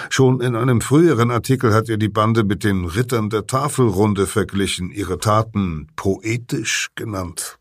Schon 0.09 0.41
in 0.41 0.57
einem 0.57 0.81
früheren 0.81 1.31
Artikel 1.31 1.75
hat 1.75 1.89
er 1.89 1.99
die 1.99 2.09
Bande 2.09 2.45
mit 2.45 2.65
den 2.65 2.87
Rittern 2.87 3.29
der 3.29 3.47
Tafelrunde 3.47 4.27
verglichen, 4.27 4.91
ihre 4.91 5.19
Taten 5.19 5.89
poetisch 5.97 6.89
genannt. 6.95 7.59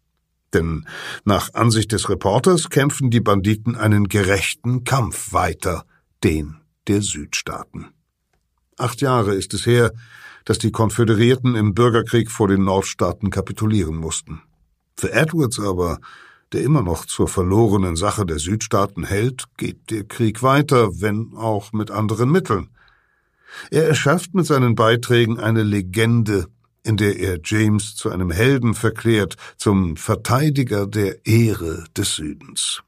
Denn 0.54 0.88
nach 1.26 1.54
Ansicht 1.54 1.92
des 1.92 2.10
Reporters 2.10 2.70
kämpfen 2.70 3.10
die 3.10 3.20
Banditen 3.20 3.76
einen 3.76 4.08
gerechten 4.08 4.84
Kampf 4.84 5.34
weiter, 5.34 5.86
den 6.24 6.58
der 6.88 7.02
Südstaaten. 7.02 7.88
Acht 8.78 9.02
Jahre 9.02 9.36
ist 9.36 9.54
es 9.54 9.66
her, 9.66 9.92
dass 10.50 10.58
die 10.58 10.72
Konföderierten 10.72 11.54
im 11.54 11.76
Bürgerkrieg 11.76 12.32
vor 12.32 12.48
den 12.48 12.64
Nordstaaten 12.64 13.30
kapitulieren 13.30 13.96
mussten. 13.96 14.42
Für 14.98 15.12
Edwards 15.12 15.60
aber, 15.60 16.00
der 16.54 16.64
immer 16.64 16.82
noch 16.82 17.06
zur 17.06 17.28
verlorenen 17.28 17.96
Sache 17.96 18.26
der 18.26 18.40
Südstaaten 18.40 19.04
hält, 19.04 19.44
geht 19.58 19.92
der 19.92 20.06
Krieg 20.06 20.42
weiter, 20.42 20.90
wenn 21.02 21.36
auch 21.36 21.72
mit 21.72 21.92
anderen 21.92 22.32
Mitteln. 22.32 22.72
Er 23.70 23.88
erschafft 23.88 24.34
mit 24.34 24.48
seinen 24.48 24.74
Beiträgen 24.74 25.40
eine 25.40 25.62
Legende, 25.62 26.48
in 26.82 26.98
der 26.98 27.20
er 27.20 27.38
James 27.44 27.94
zu 27.94 28.10
einem 28.10 28.32
Helden 28.32 28.74
verklärt, 28.74 29.36
zum 29.56 29.98
Verteidiger 29.98 30.88
der 30.88 31.28
Ehre 31.28 31.84
des 31.96 32.16
Südens. 32.16 32.82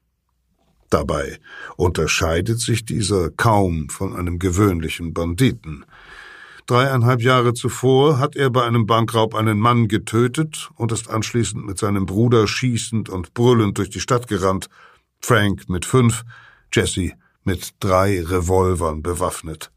Dabei 0.90 1.38
unterscheidet 1.76 2.58
sich 2.58 2.84
dieser 2.84 3.30
kaum 3.30 3.88
von 3.88 4.16
einem 4.16 4.40
gewöhnlichen 4.40 5.14
Banditen. 5.14 5.84
Dreieinhalb 6.66 7.22
Jahre 7.22 7.54
zuvor 7.54 8.18
hat 8.18 8.36
er 8.36 8.50
bei 8.50 8.64
einem 8.64 8.86
Bankraub 8.86 9.34
einen 9.34 9.58
Mann 9.58 9.88
getötet 9.88 10.70
und 10.76 10.92
ist 10.92 11.10
anschließend 11.10 11.66
mit 11.66 11.78
seinem 11.78 12.06
Bruder 12.06 12.46
schießend 12.46 13.08
und 13.08 13.34
brüllend 13.34 13.78
durch 13.78 13.90
die 13.90 14.00
Stadt 14.00 14.28
gerannt, 14.28 14.68
Frank 15.20 15.68
mit 15.68 15.84
fünf, 15.84 16.24
Jesse 16.72 17.12
mit 17.44 17.74
drei 17.80 18.22
Revolvern 18.22 19.02
bewaffnet. 19.02 19.72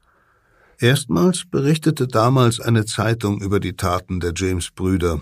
Erstmals 0.80 1.46
berichtete 1.50 2.08
damals 2.08 2.60
eine 2.60 2.86
Zeitung 2.86 3.42
über 3.42 3.60
die 3.60 3.76
Taten 3.76 4.20
der 4.20 4.34
James-Brüder. 4.36 5.22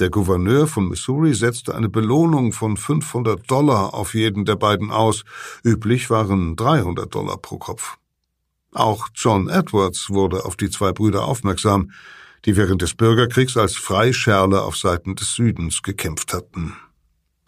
Der 0.00 0.10
Gouverneur 0.10 0.66
von 0.66 0.88
Missouri 0.88 1.34
setzte 1.34 1.74
eine 1.74 1.88
Belohnung 1.88 2.52
von 2.52 2.76
500 2.76 3.50
Dollar 3.50 3.94
auf 3.94 4.14
jeden 4.14 4.44
der 4.44 4.56
beiden 4.56 4.90
aus. 4.90 5.24
Üblich 5.64 6.08
waren 6.08 6.56
300 6.56 7.12
Dollar 7.12 7.36
pro 7.36 7.58
Kopf. 7.58 7.98
Auch 8.72 9.08
John 9.14 9.48
Edwards 9.48 10.10
wurde 10.10 10.44
auf 10.44 10.56
die 10.56 10.70
zwei 10.70 10.92
Brüder 10.92 11.24
aufmerksam, 11.24 11.90
die 12.44 12.56
während 12.56 12.82
des 12.82 12.94
Bürgerkriegs 12.94 13.56
als 13.56 13.76
Freischärler 13.76 14.64
auf 14.64 14.76
Seiten 14.76 15.16
des 15.16 15.34
Südens 15.34 15.82
gekämpft 15.82 16.32
hatten. 16.32 16.76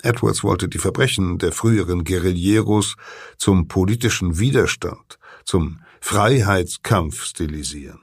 Edwards 0.03 0.43
wollte 0.43 0.69
die 0.69 0.79
Verbrechen 0.79 1.39
der 1.39 1.53
früheren 1.53 2.05
Guerilleros 2.05 2.97
zum 3.37 3.69
politischen 3.69 4.39
Widerstand, 4.39 5.19
zum 5.45 5.81
Freiheitskampf 6.01 7.23
stilisieren. 7.25 8.01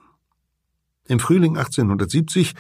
Im 1.08 1.20
Frühling 1.20 1.58
1870 1.58 2.54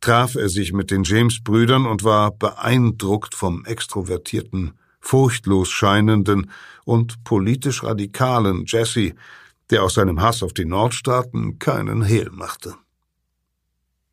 traf 0.00 0.34
er 0.36 0.48
sich 0.48 0.72
mit 0.72 0.90
den 0.90 1.04
James-Brüdern 1.04 1.86
und 1.86 2.04
war 2.04 2.30
beeindruckt 2.32 3.34
vom 3.34 3.64
extrovertierten, 3.64 4.72
furchtlos 5.00 5.70
scheinenden 5.70 6.50
und 6.84 7.24
politisch 7.24 7.82
radikalen 7.82 8.64
Jesse, 8.66 9.14
der 9.70 9.82
aus 9.82 9.94
seinem 9.94 10.20
Hass 10.20 10.42
auf 10.42 10.52
die 10.52 10.64
Nordstaaten 10.64 11.58
keinen 11.58 12.02
Hehl 12.02 12.30
machte. 12.30 12.74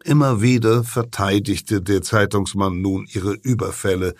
Immer 0.04 0.42
wieder 0.42 0.84
verteidigte 0.84 1.82
der 1.82 2.02
Zeitungsmann 2.02 2.82
nun 2.82 3.06
ihre 3.14 3.34
Überfälle. 3.34 4.16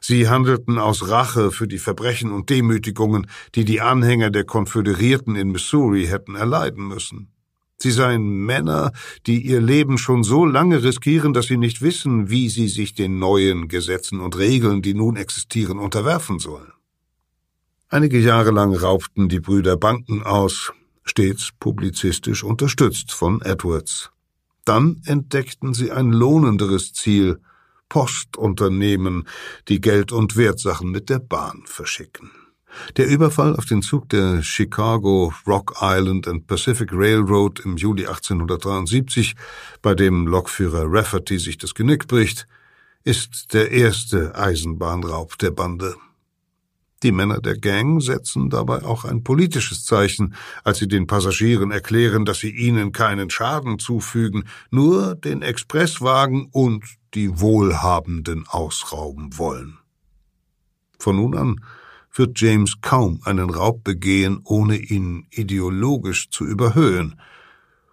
Sie 0.00 0.28
handelten 0.28 0.78
aus 0.78 1.08
Rache 1.08 1.50
für 1.50 1.68
die 1.68 1.78
Verbrechen 1.78 2.32
und 2.32 2.48
Demütigungen, 2.48 3.26
die 3.54 3.66
die 3.66 3.82
Anhänger 3.82 4.30
der 4.30 4.44
Konföderierten 4.44 5.36
in 5.36 5.52
Missouri 5.52 6.06
hätten 6.06 6.36
erleiden 6.36 6.88
müssen. 6.88 7.32
Sie 7.78 7.90
seien 7.90 8.46
Männer, 8.46 8.92
die 9.26 9.42
ihr 9.42 9.60
Leben 9.60 9.98
schon 9.98 10.24
so 10.24 10.46
lange 10.46 10.82
riskieren, 10.82 11.34
dass 11.34 11.46
sie 11.46 11.58
nicht 11.58 11.82
wissen, 11.82 12.30
wie 12.30 12.48
sie 12.48 12.68
sich 12.68 12.94
den 12.94 13.18
neuen 13.18 13.68
Gesetzen 13.68 14.20
und 14.20 14.38
Regeln, 14.38 14.80
die 14.80 14.94
nun 14.94 15.16
existieren, 15.16 15.78
unterwerfen 15.78 16.38
sollen. 16.38 16.72
Einige 17.88 18.18
Jahre 18.18 18.50
lang 18.50 18.74
raubten 18.74 19.28
die 19.28 19.38
Brüder 19.38 19.76
Banken 19.76 20.24
aus, 20.24 20.72
stets 21.04 21.50
publizistisch 21.60 22.42
unterstützt 22.42 23.12
von 23.12 23.40
Edwards. 23.42 24.10
Dann 24.64 25.00
entdeckten 25.04 25.72
sie 25.72 25.92
ein 25.92 26.10
lohnenderes 26.10 26.92
Ziel, 26.92 27.38
Postunternehmen, 27.88 29.28
die 29.68 29.80
Geld 29.80 30.10
und 30.10 30.36
Wertsachen 30.36 30.90
mit 30.90 31.08
der 31.10 31.20
Bahn 31.20 31.62
verschicken. 31.66 32.32
Der 32.96 33.06
Überfall 33.06 33.54
auf 33.54 33.66
den 33.66 33.82
Zug 33.82 34.08
der 34.08 34.42
Chicago, 34.42 35.32
Rock 35.46 35.76
Island 35.80 36.26
and 36.26 36.48
Pacific 36.48 36.90
Railroad 36.92 37.60
im 37.60 37.76
Juli 37.76 38.06
1873, 38.06 39.36
bei 39.80 39.94
dem 39.94 40.26
Lokführer 40.26 40.86
Rafferty 40.86 41.38
sich 41.38 41.56
das 41.56 41.72
Genick 41.72 42.08
bricht, 42.08 42.48
ist 43.04 43.54
der 43.54 43.70
erste 43.70 44.34
Eisenbahnraub 44.34 45.38
der 45.38 45.52
Bande. 45.52 45.94
Die 47.02 47.12
Männer 47.12 47.40
der 47.40 47.58
Gang 47.58 48.02
setzen 48.02 48.48
dabei 48.48 48.82
auch 48.82 49.04
ein 49.04 49.22
politisches 49.22 49.84
Zeichen, 49.84 50.34
als 50.64 50.78
sie 50.78 50.88
den 50.88 51.06
Passagieren 51.06 51.70
erklären, 51.70 52.24
dass 52.24 52.38
sie 52.38 52.50
ihnen 52.50 52.92
keinen 52.92 53.28
Schaden 53.28 53.78
zufügen, 53.78 54.44
nur 54.70 55.14
den 55.14 55.42
Expresswagen 55.42 56.48
und 56.52 56.84
die 57.12 57.38
Wohlhabenden 57.38 58.46
ausrauben 58.48 59.36
wollen. 59.36 59.78
Von 60.98 61.16
nun 61.16 61.36
an 61.36 61.60
wird 62.14 62.40
James 62.40 62.80
kaum 62.80 63.20
einen 63.24 63.50
Raub 63.50 63.84
begehen, 63.84 64.40
ohne 64.44 64.76
ihn 64.76 65.26
ideologisch 65.30 66.30
zu 66.30 66.46
überhöhen. 66.46 67.20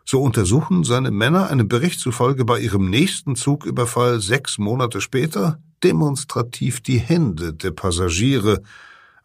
So 0.06 0.22
untersuchen 0.22 0.86
seine 0.86 1.12
Männer 1.12 1.50
einem 1.50 1.68
Bericht 1.68 2.00
zufolge 2.00 2.46
bei 2.46 2.60
ihrem 2.60 2.90
nächsten 2.90 3.36
Zugüberfall 3.36 4.22
sechs 4.22 4.58
Monate 4.58 5.02
später 5.02 5.60
demonstrativ 5.84 6.82
die 6.82 7.00
Hände 7.00 7.54
der 7.54 7.72
Passagiere, 7.72 8.62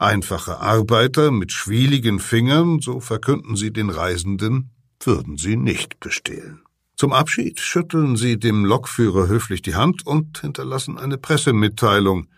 Einfache 0.01 0.61
Arbeiter 0.61 1.33
mit 1.33 1.51
schwieligen 1.51 2.21
Fingern, 2.21 2.81
so 2.81 3.01
verkünden 3.01 3.57
sie 3.57 3.73
den 3.73 3.91
Reisenden, 3.91 4.71
würden 5.01 5.39
sie 5.39 5.57
nicht 5.57 5.99
bestehlen. 5.99 6.63
Zum 6.97 7.13
Abschied 7.13 7.59
schütteln 7.59 8.15
sie 8.17 8.39
dem 8.39 8.65
Lokführer 8.65 9.27
höflich 9.27 9.61
die 9.61 9.75
Hand 9.75 10.07
und 10.07 10.41
hinterlassen 10.41 10.99
eine 10.99 11.19
Pressemitteilung. 11.19 12.29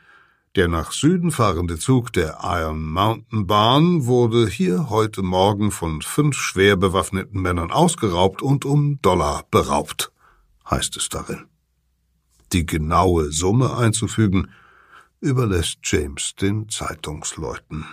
Der 0.56 0.68
nach 0.68 0.92
Süden 0.92 1.30
fahrende 1.30 1.78
Zug 1.78 2.14
der 2.14 2.38
Iron 2.42 2.82
Mountain 2.82 3.46
Bahn 3.46 4.06
wurde 4.06 4.48
hier 4.48 4.88
heute 4.88 5.22
Morgen 5.22 5.70
von 5.70 6.00
fünf 6.00 6.38
schwer 6.38 6.76
bewaffneten 6.76 7.42
Männern 7.42 7.70
ausgeraubt 7.70 8.40
und 8.40 8.64
um 8.64 9.00
Dollar 9.02 9.44
beraubt, 9.50 10.12
heißt 10.68 10.96
es 10.96 11.10
darin. 11.10 11.44
Die 12.52 12.64
genaue 12.64 13.30
Summe 13.30 13.76
einzufügen 13.76 14.48
überlässt 15.20 15.78
James 15.84 16.34
den 16.34 16.68
Zeitungsleuten. 16.68 17.86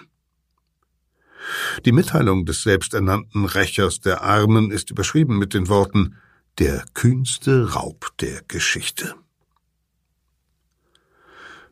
Die 1.86 1.92
Mitteilung 1.92 2.46
des 2.46 2.64
selbsternannten 2.64 3.46
Rächers 3.46 4.00
der 4.00 4.22
Armen 4.22 4.72
ist 4.72 4.90
überschrieben 4.92 5.38
mit 5.38 5.54
den 5.54 5.68
Worten 5.68 6.16
Der 6.58 6.84
kühnste 6.94 7.74
Raub 7.74 8.12
der 8.20 8.42
Geschichte. 8.48 9.14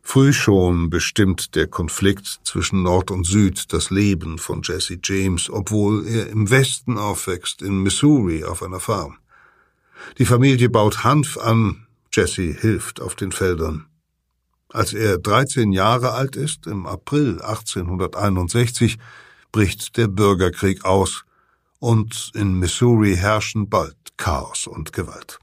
Früh 0.02 0.32
schon 0.32 0.88
bestimmt 0.88 1.56
der 1.56 1.66
Konflikt 1.66 2.26
zwischen 2.44 2.84
Nord 2.84 3.10
und 3.10 3.26
Süd 3.26 3.72
das 3.72 3.90
Leben 3.90 4.38
von 4.38 4.62
Jesse 4.62 4.98
James, 5.02 5.50
obwohl 5.50 6.06
er 6.06 6.28
im 6.28 6.48
Westen 6.48 6.96
aufwächst, 6.96 7.60
in 7.60 7.82
Missouri 7.82 8.44
auf 8.44 8.62
einer 8.62 8.78
Farm. 8.78 9.18
Die 10.18 10.24
Familie 10.24 10.68
baut 10.68 11.02
Hanf 11.02 11.36
an, 11.36 11.88
Jesse 12.12 12.52
hilft 12.52 13.00
auf 13.00 13.16
den 13.16 13.32
Feldern. 13.32 13.86
Als 14.76 14.92
er 14.92 15.16
13 15.16 15.72
Jahre 15.72 16.10
alt 16.10 16.36
ist, 16.36 16.66
im 16.66 16.84
April 16.84 17.40
1861, 17.40 18.98
bricht 19.50 19.96
der 19.96 20.06
Bürgerkrieg 20.06 20.84
aus 20.84 21.24
und 21.78 22.30
in 22.34 22.58
Missouri 22.58 23.16
herrschen 23.16 23.70
bald 23.70 23.96
Chaos 24.18 24.66
und 24.66 24.92
Gewalt. 24.92 25.38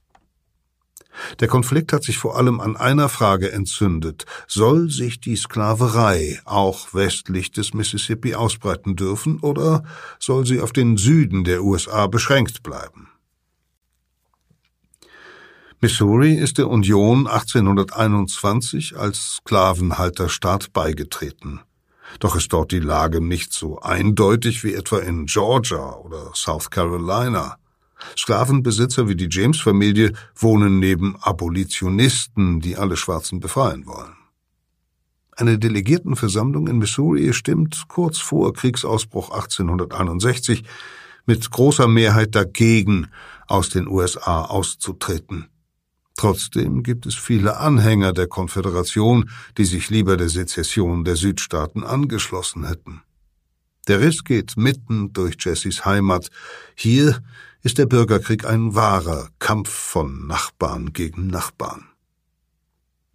Der 1.40 1.48
Konflikt 1.48 1.94
hat 1.94 2.04
sich 2.04 2.20
vor 2.20 2.38
allem 2.38 2.60
an 2.60 2.78
einer 2.78 3.10
Frage 3.10 3.52
entzündet. 3.52 4.28
Soll 4.48 4.92
sich 4.92 5.20
die 5.20 5.36
Sklaverei 5.36 6.40
auch 6.46 6.94
westlich 6.94 7.52
des 7.52 7.74
Mississippi 7.74 8.36
ausbreiten 8.36 8.96
dürfen 8.96 9.40
oder 9.40 9.84
soll 10.20 10.46
sie 10.46 10.62
auf 10.62 10.74
den 10.74 10.96
Süden 10.96 11.44
der 11.44 11.64
USA 11.64 12.06
beschränkt 12.06 12.62
bleiben? 12.62 13.10
Missouri 15.84 16.36
ist 16.36 16.60
der 16.60 16.70
Union 16.70 17.28
1821 17.28 18.96
als 18.96 19.42
Sklavenhalterstaat 19.42 20.72
beigetreten. 20.72 21.60
Doch 22.20 22.38
ist 22.38 22.54
dort 22.54 22.72
die 22.72 22.80
Lage 22.80 23.20
nicht 23.20 23.52
so 23.52 23.82
eindeutig 23.82 24.64
wie 24.64 24.76
etwa 24.76 25.00
in 25.00 25.26
Georgia 25.26 25.96
oder 25.98 26.32
South 26.36 26.70
Carolina. 26.70 27.58
Sklavenbesitzer 28.18 29.10
wie 29.10 29.18
die 29.18 29.28
James-Familie 29.30 30.14
wohnen 30.38 30.80
neben 30.80 31.18
Abolitionisten, 31.18 32.62
die 32.62 32.78
alle 32.78 32.96
Schwarzen 32.96 33.42
befreien 33.42 33.86
wollen. 33.86 34.16
Eine 35.36 35.60
Delegiertenversammlung 35.60 36.70
in 36.70 36.78
Missouri 36.78 37.34
stimmt 37.34 37.90
kurz 37.90 38.20
vor 38.20 38.54
Kriegsausbruch 38.54 39.32
1861 39.32 40.64
mit 41.26 41.52
großer 41.52 41.90
Mehrheit 41.90 42.36
dagegen, 42.36 43.10
aus 43.48 43.68
den 43.68 43.90
USA 43.90 44.44
auszutreten. 44.46 45.50
Trotzdem 46.24 46.84
gibt 46.84 47.06
es 47.06 47.16
viele 47.16 47.58
Anhänger 47.58 48.14
der 48.14 48.28
Konföderation, 48.28 49.30
die 49.58 49.66
sich 49.66 49.90
lieber 49.90 50.16
der 50.16 50.30
Sezession 50.30 51.04
der 51.04 51.18
Südstaaten 51.18 51.84
angeschlossen 51.84 52.66
hätten. 52.66 53.02
Der 53.90 54.00
Riss 54.00 54.24
geht 54.24 54.56
mitten 54.56 55.12
durch 55.12 55.36
Jessys 55.38 55.84
Heimat. 55.84 56.30
Hier 56.76 57.22
ist 57.62 57.78
der 57.78 57.88
Bürgerkrieg 57.88 58.46
ein 58.46 58.74
wahrer 58.74 59.32
Kampf 59.40 59.70
von 59.70 60.26
Nachbarn 60.26 60.94
gegen 60.94 61.28
Nachbarn. 61.28 61.90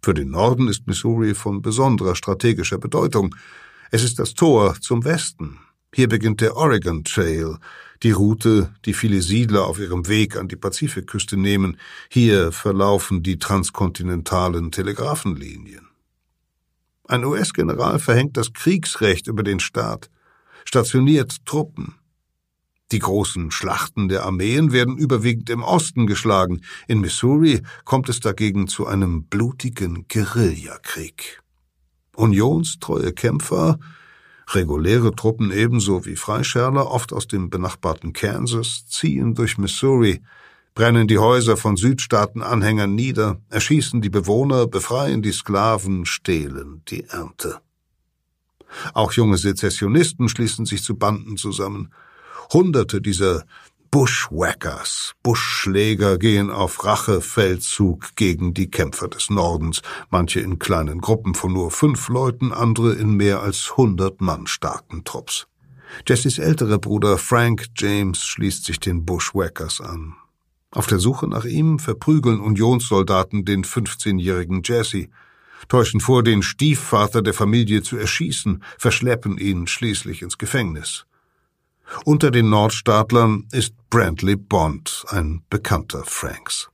Für 0.03 0.13
den 0.13 0.29
Norden 0.29 0.67
ist 0.67 0.85
Missouri 0.85 1.33
von 1.33 1.63
besonderer 1.63 2.15
strategischer 2.15 2.77
Bedeutung. 2.77 3.35
Es 3.89 4.03
ist 4.03 4.19
das 4.19 4.35
Tor 4.35 4.75
zum 4.81 5.03
Westen. 5.03 5.57
Hier 5.95 6.09
beginnt 6.09 6.41
der 6.41 6.55
Oregon 6.55 7.03
Trail, 7.03 7.57
die 8.03 8.11
Route, 8.11 8.73
die 8.85 8.93
viele 8.93 9.21
Siedler 9.21 9.65
auf 9.65 9.79
ihrem 9.79 10.07
Weg 10.07 10.37
an 10.37 10.47
die 10.47 10.55
Pazifikküste 10.55 11.37
nehmen. 11.37 11.77
Hier 12.09 12.51
verlaufen 12.51 13.23
die 13.23 13.39
transkontinentalen 13.39 14.71
Telegrafenlinien. 14.71 15.87
Ein 17.07 17.25
US-General 17.25 17.99
verhängt 17.99 18.37
das 18.37 18.53
Kriegsrecht 18.53 19.27
über 19.27 19.43
den 19.43 19.59
Staat, 19.59 20.09
stationiert 20.63 21.45
Truppen. 21.45 21.95
Die 22.91 22.99
großen 22.99 23.51
Schlachten 23.51 24.09
der 24.09 24.25
Armeen 24.25 24.71
werden 24.71 24.97
überwiegend 24.97 25.49
im 25.49 25.61
Osten 25.61 26.07
geschlagen. 26.07 26.61
In 26.87 27.01
Missouri 27.01 27.61
kommt 27.85 28.09
es 28.09 28.19
dagegen 28.19 28.67
zu 28.67 28.87
einem 28.87 29.25
blutigen 29.25 30.05
Guerillakrieg. 30.07 31.41
Unionstreue 32.15 33.13
Kämpfer 33.13 33.79
Reguläre 34.55 35.15
Truppen 35.15 35.51
ebenso 35.51 36.05
wie 36.05 36.15
Freischärler, 36.15 36.89
oft 36.89 37.13
aus 37.13 37.27
dem 37.27 37.49
benachbarten 37.49 38.13
Kansas, 38.13 38.87
ziehen 38.87 39.35
durch 39.35 39.57
Missouri, 39.57 40.21
brennen 40.73 41.07
die 41.07 41.19
Häuser 41.19 41.55
von 41.55 41.77
Südstaatenanhängern 41.77 42.95
nieder, 42.95 43.39
erschießen 43.49 44.01
die 44.01 44.09
Bewohner, 44.09 44.65
befreien 44.65 45.21
die 45.21 45.31
Sklaven, 45.31 46.05
stehlen 46.05 46.81
die 46.87 47.03
Ernte. 47.05 47.59
Auch 48.93 49.13
junge 49.13 49.37
Sezessionisten 49.37 50.29
schließen 50.29 50.65
sich 50.65 50.83
zu 50.83 50.95
Banden 50.95 51.37
zusammen. 51.37 51.91
Hunderte 52.51 53.01
dieser 53.01 53.45
Bushwhackers, 53.91 55.15
Buschschläger 55.23 56.19
gehen 56.19 56.51
auf 56.51 56.85
Rachefeldzug 56.85 58.15
gegen 58.15 58.53
die 58.53 58.69
Kämpfer 58.69 59.07
des 59.07 59.31
Nordens, 59.31 59.81
manche 60.11 60.41
in 60.41 60.59
kleinen 60.59 61.01
Gruppen 61.01 61.33
von 61.33 61.53
nur 61.53 61.71
fünf 61.71 62.07
Leuten, 62.07 62.53
andere 62.53 62.93
in 62.93 63.15
mehr 63.15 63.41
als 63.41 63.77
hundert 63.77 64.21
Mann 64.21 64.45
starken 64.45 65.03
Trupps. 65.05 65.47
Jessys 66.07 66.37
älterer 66.37 66.77
Bruder 66.77 67.17
Frank 67.17 67.65
James 67.75 68.23
schließt 68.23 68.65
sich 68.65 68.79
den 68.79 69.05
Bushwhackers 69.05 69.81
an. 69.81 70.15
Auf 70.69 70.85
der 70.85 70.99
Suche 70.99 71.27
nach 71.27 71.45
ihm 71.45 71.79
verprügeln 71.79 72.41
Unionssoldaten 72.41 73.43
den 73.43 73.63
15-jährigen 73.63 74.61
Jesse, 74.63 75.07
täuschen 75.67 75.99
vor, 75.99 76.21
den 76.21 76.43
Stiefvater 76.43 77.23
der 77.23 77.33
Familie 77.33 77.81
zu 77.81 77.97
erschießen, 77.97 78.63
verschleppen 78.77 79.39
ihn 79.39 79.65
schließlich 79.65 80.21
ins 80.21 80.37
Gefängnis. 80.37 81.07
Unter 82.05 82.31
den 82.31 82.49
Nordstaatlern 82.49 83.47
ist 83.51 83.73
Brantley 83.89 84.35
Bond, 84.35 85.05
ein 85.09 85.41
Bekannter 85.49 86.03
Franks. 86.05 86.69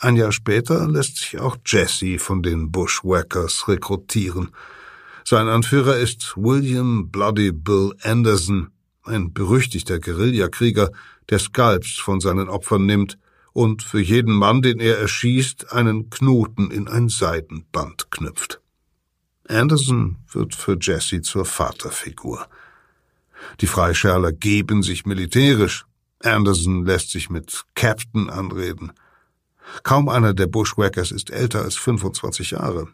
Ein 0.00 0.16
Jahr 0.16 0.32
später 0.32 0.86
lässt 0.88 1.16
sich 1.16 1.38
auch 1.38 1.56
Jesse 1.66 2.18
von 2.18 2.42
den 2.42 2.70
Bushwhackers 2.70 3.66
rekrutieren. 3.66 4.50
Sein 5.24 5.48
Anführer 5.48 5.96
ist 5.96 6.34
William 6.36 7.10
Bloody 7.10 7.52
Bill 7.52 7.94
Anderson, 8.02 8.70
ein 9.02 9.32
berüchtigter 9.32 9.98
Guerillakrieger, 9.98 10.90
der 11.30 11.38
Skalps 11.38 11.98
von 11.98 12.20
seinen 12.20 12.48
Opfern 12.48 12.86
nimmt 12.86 13.18
und 13.52 13.82
für 13.82 14.00
jeden 14.00 14.34
Mann, 14.34 14.62
den 14.62 14.78
er 14.78 14.98
erschießt, 14.98 15.72
einen 15.72 16.10
Knoten 16.10 16.70
in 16.70 16.86
ein 16.86 17.08
Seidenband 17.08 18.10
knüpft. 18.10 18.60
Anderson 19.48 20.16
wird 20.30 20.54
für 20.54 20.78
Jesse 20.80 21.22
zur 21.22 21.44
Vaterfigur. 21.44 22.46
Die 23.60 23.66
Freischärler 23.66 24.32
geben 24.32 24.82
sich 24.82 25.06
militärisch. 25.06 25.86
Anderson 26.22 26.84
lässt 26.84 27.10
sich 27.10 27.30
mit 27.30 27.64
Captain 27.74 28.30
anreden. 28.30 28.92
Kaum 29.82 30.08
einer 30.08 30.34
der 30.34 30.46
Bushwhackers 30.46 31.12
ist 31.12 31.30
älter 31.30 31.62
als 31.62 31.76
25 31.76 32.52
Jahre. 32.52 32.88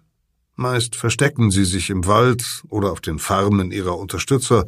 Meist 0.57 0.97
verstecken 0.97 1.51
sie 1.51 1.65
sich 1.65 1.91
im 1.91 2.07
Wald 2.07 2.63
oder 2.69 2.93
auf 2.93 3.01
den 3.01 3.19
Farmen 3.19 3.71
ihrer 3.71 3.99
Unterstützer, 3.99 4.67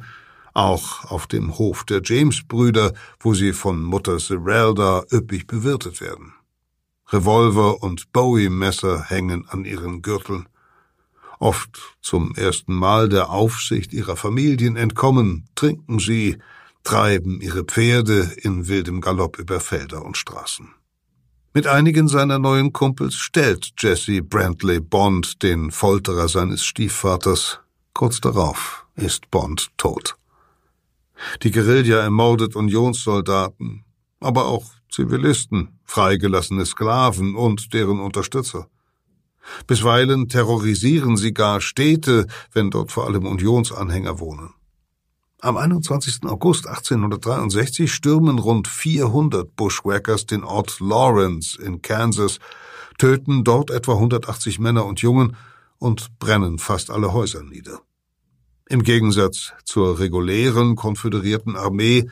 auch 0.54 1.04
auf 1.04 1.26
dem 1.26 1.58
Hof 1.58 1.84
der 1.84 2.00
James-Brüder, 2.02 2.92
wo 3.20 3.34
sie 3.34 3.52
von 3.52 3.82
Mutter 3.82 4.18
Zerelda 4.18 5.04
üppig 5.12 5.46
bewirtet 5.46 6.00
werden. 6.00 6.32
Revolver 7.08 7.82
und 7.82 8.12
Bowie-Messer 8.12 9.04
hängen 9.04 9.46
an 9.48 9.64
ihren 9.64 10.02
Gürteln 10.02 10.48
oft 11.38 11.96
zum 12.01 12.35
ersten 12.35 12.75
Mal 12.75 13.09
der 13.09 13.31
Aufsicht 13.31 13.92
ihrer 13.92 14.16
Familien 14.16 14.77
entkommen, 14.77 15.49
trinken 15.55 15.99
sie, 15.99 16.38
treiben 16.85 17.40
ihre 17.40 17.64
Pferde 17.64 18.33
in 18.42 18.68
wildem 18.68 19.01
Galopp 19.01 19.38
über 19.38 19.61
Felder 19.61 20.05
und 20.05 20.16
Straßen. 20.16 20.68
Mit 21.53 21.66
einigen 21.66 22.07
seiner 22.07 22.38
neuen 22.38 22.72
Kumpels 22.72 23.14
stellt 23.14 23.72
Jesse 23.79 24.22
Brantley 24.22 24.79
Bond 24.79 25.42
den 25.42 25.70
Folterer 25.70 26.29
seines 26.29 26.64
Stiefvaters. 26.64 27.61
Kurz 27.94 28.20
darauf 28.20 28.87
ist 28.94 29.31
Bond 29.31 29.70
tot. 29.79 30.16
Die 31.42 31.51
Guerilla 31.51 32.01
ermordet 32.01 32.57
Unionssoldaten, 32.57 33.85
aber 34.20 34.46
auch 34.46 34.66
Zivilisten, 34.90 35.79
freigelassene 35.85 36.66
Sklaven 36.66 37.35
und 37.35 37.72
deren 37.72 38.01
Unterstützer. 38.01 38.68
Bisweilen 39.66 40.28
terrorisieren 40.28 41.16
sie 41.16 41.32
gar 41.32 41.61
Städte, 41.61 42.26
wenn 42.52 42.70
dort 42.70 42.92
vor 42.92 43.06
allem 43.06 43.26
Unionsanhänger 43.26 44.18
wohnen. 44.20 44.50
Am 45.40 45.56
21. 45.56 46.24
August 46.24 46.66
1863 46.66 47.92
stürmen 47.92 48.38
rund 48.38 48.68
400 48.68 49.54
Bushwhackers 49.54 50.26
den 50.26 50.44
Ort 50.44 50.80
Lawrence 50.80 51.61
in 51.61 51.82
Kansas, 51.82 52.38
töten 52.98 53.44
dort 53.44 53.70
etwa 53.70 53.92
180 53.92 54.59
Männer 54.59 54.87
und 54.87 55.00
Jungen 55.02 55.37
und 55.78 56.18
brennen 56.18 56.59
fast 56.59 56.90
alle 56.90 57.12
Häuser 57.12 57.42
nieder. 57.42 57.80
Im 58.68 58.82
Gegensatz 58.82 59.52
zur 59.64 59.98
regulären 60.00 60.74
konföderierten 60.74 61.54
Armee 61.54 62.09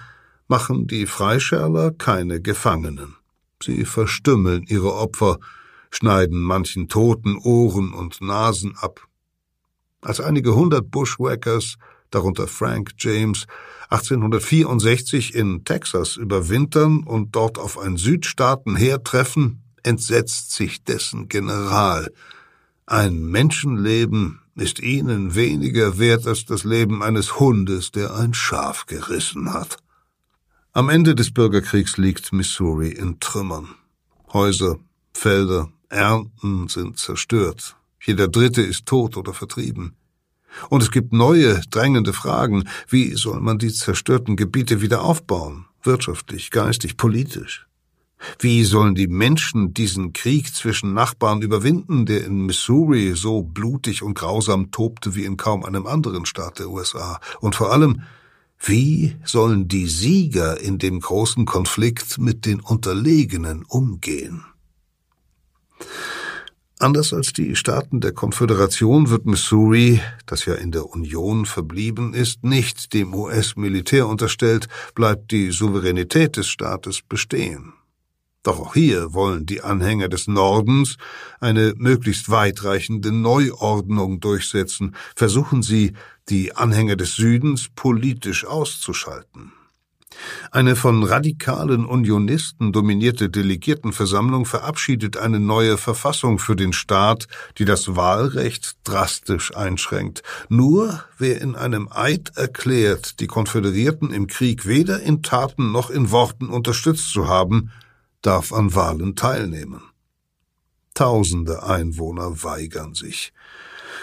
machen 0.47 0.87
die 0.87 1.07
Freischärler 1.07 1.90
keine 1.90 2.40
Gefangenen. 2.40 3.16
Sie 3.62 3.85
verstümmeln 3.85 4.64
ihre 4.68 4.94
Opfer, 4.94 5.38
schneiden 5.94 6.40
manchen 6.40 6.88
Toten 6.88 7.37
Ohren 7.37 7.92
und 7.92 8.20
Nasen 8.20 8.76
ab. 8.76 9.07
Als 10.02 10.20
einige 10.20 10.54
hundert 10.54 10.90
Bushwhackers, 10.90 11.76
darunter 12.11 12.46
Frank 12.46 12.92
James, 12.98 13.46
1864 13.90 15.35
in 15.35 15.64
Texas 15.64 16.16
überwintern 16.16 17.04
und 17.04 17.35
dort 17.37 17.59
auf 17.59 17.78
ein 17.78 17.96
Südstaatenheer 17.96 19.02
treffen, 19.02 19.62
entsetzt 19.83 20.52
sich 20.52 20.83
dessen 20.83 21.28
General. 21.28 22.11
Ein 22.87 23.22
Menschenleben 23.22 24.40
ist 24.57 24.80
ihnen 24.80 25.35
weniger 25.35 25.98
wert 25.98 26.26
als 26.26 26.44
das 26.44 26.64
Leben 26.64 27.02
eines 27.02 27.38
Hundes, 27.38 27.90
der 27.92 28.14
ein 28.14 28.35
Schaf 28.35 28.87
gerissen 28.87 29.52
hat. 29.52 29.78
Am 30.72 30.88
Ende 30.88 31.14
des 31.14 31.33
Bürgerkriegs 31.33 31.96
liegt 31.98 32.33
Missouri 32.33 32.90
in 32.90 33.20
Trümmern. 33.20 33.74
Häuser, 34.33 34.78
Felder, 35.12 35.70
Ernten 35.94 36.68
sind 36.68 36.98
zerstört. 36.98 37.76
Jeder 38.02 38.28
Dritte 38.28 38.61
ist 38.61 38.87
tot 38.87 39.16
oder 39.16 39.33
vertrieben. 39.33 39.94
Und 40.68 40.83
es 40.83 40.90
gibt 40.90 41.12
neue, 41.12 41.61
drängende 41.70 42.12
Fragen. 42.12 42.68
Wie 42.88 43.14
soll 43.14 43.40
man 43.40 43.59
die 43.59 43.72
zerstörten 43.72 44.37
Gebiete 44.37 44.80
wieder 44.80 45.02
aufbauen? 45.02 45.66
Wirtschaftlich, 45.83 46.50
geistig, 46.50 46.96
politisch? 46.96 47.66
Wie 48.38 48.64
sollen 48.64 48.94
die 48.94 49.09
Menschen 49.09 49.74
diesen 49.74 50.12
Krieg 50.12 50.54
zwischen 50.54 50.94
Nachbarn 50.94 51.42
überwinden, 51.42 52.07
der 52.07 52.24
in 52.24 52.46
Missouri 52.46 53.14
so 53.14 53.42
blutig 53.42 54.02
und 54.02 54.14
grausam 54.14 54.70
tobte 54.70 55.14
wie 55.14 55.24
in 55.24 55.37
kaum 55.37 55.64
einem 55.64 55.87
anderen 55.87 56.26
Staat 56.26 56.59
der 56.59 56.70
USA? 56.70 57.20
Und 57.40 57.54
vor 57.54 57.72
allem, 57.72 58.02
wie 58.59 59.16
sollen 59.24 59.68
die 59.68 59.87
Sieger 59.87 60.61
in 60.61 60.78
dem 60.78 61.00
großen 61.00 61.44
Konflikt 61.44 62.18
mit 62.18 62.46
den 62.46 62.61
Unterlegenen 62.61 63.64
umgehen? 63.68 64.44
Anders 66.85 67.14
als 67.14 67.33
die 67.33 67.57
Staaten 67.57 68.01
der 68.01 68.12
Konföderation 68.12 69.09
wird 69.09 69.25
Missouri, 69.25 70.03
das 70.27 70.44
ja 70.44 70.55
in 70.55 70.70
der 70.70 70.87
Union 70.87 71.47
verblieben 71.47 72.12
ist, 72.12 72.44
nicht 72.44 72.92
dem 72.92 73.14
US-Militär 73.14 74.07
unterstellt, 74.07 74.68
bleibt 74.94 75.31
die 75.31 75.51
Souveränität 75.51 76.37
des 76.37 76.49
Staates 76.49 77.01
bestehen. 77.01 77.73
Doch 78.42 78.61
auch 78.61 78.75
hier 78.75 79.14
wollen 79.14 79.47
die 79.47 79.62
Anhänger 79.62 80.11
des 80.11 80.29
Nordens 80.29 80.99
eine 81.40 81.73
möglichst 81.79 82.29
weitreichende 82.29 83.11
Neuordnung 83.11 84.20
durchsetzen, 84.20 84.94
versuchen 85.16 85.62
sie, 85.62 85.94
die 86.29 86.55
Anhänger 86.55 86.97
des 86.97 87.14
Südens 87.16 87.70
politisch 87.75 88.44
auszuschalten. 88.44 89.54
Eine 90.50 90.77
von 90.77 91.03
radikalen 91.03 91.85
Unionisten 91.85 92.72
dominierte 92.72 93.31
Delegiertenversammlung 93.31 94.46
verabschiedet 94.46 95.16
eine 95.16 95.40
neue 95.40 95.79
Verfassung 95.79 96.38
für 96.38 96.57
den 96.57 96.72
Staat, 96.72 97.27
die 97.59 97.64
das 97.64 97.96
Wahlrecht 97.96 98.77
drastisch 98.85 99.57
einschränkt. 99.57 100.22
Nur 100.48 101.03
wer 101.18 101.40
in 101.40 101.55
einem 101.57 101.88
Eid 101.90 102.33
erklärt, 102.37 103.20
die 103.20 103.27
Konföderierten 103.27 104.12
im 104.12 104.27
Krieg 104.27 104.66
weder 104.66 105.00
in 105.00 105.22
Taten 105.22 105.72
noch 105.72 105.90
in 105.90 106.11
Worten 106.11 106.48
unterstützt 106.48 107.11
zu 107.11 107.29
haben, 107.29 107.70
darf 108.22 108.53
an 108.53 108.74
Wahlen 108.74 109.16
teilnehmen. 109.16 109.83
Tausende 110.94 111.64
Einwohner 111.64 112.44
weigern 112.44 112.94
sich. 112.94 113.33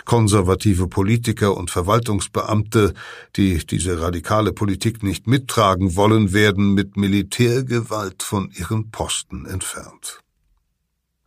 Konservative 0.06 0.88
Politiker 0.88 1.56
und 1.56 1.72
Verwaltungsbeamte, 1.72 2.94
die 3.36 3.66
diese 3.66 4.02
radikale 4.02 4.54
Politik 4.54 5.04
nicht 5.04 5.28
mittragen 5.28 5.96
wollen, 5.96 6.34
werden 6.34 6.74
mit 6.74 6.98
Militärgewalt 6.98 8.24
von 8.24 8.52
ihren 8.52 8.92
Posten 8.92 9.46
entfernt. 9.46 10.20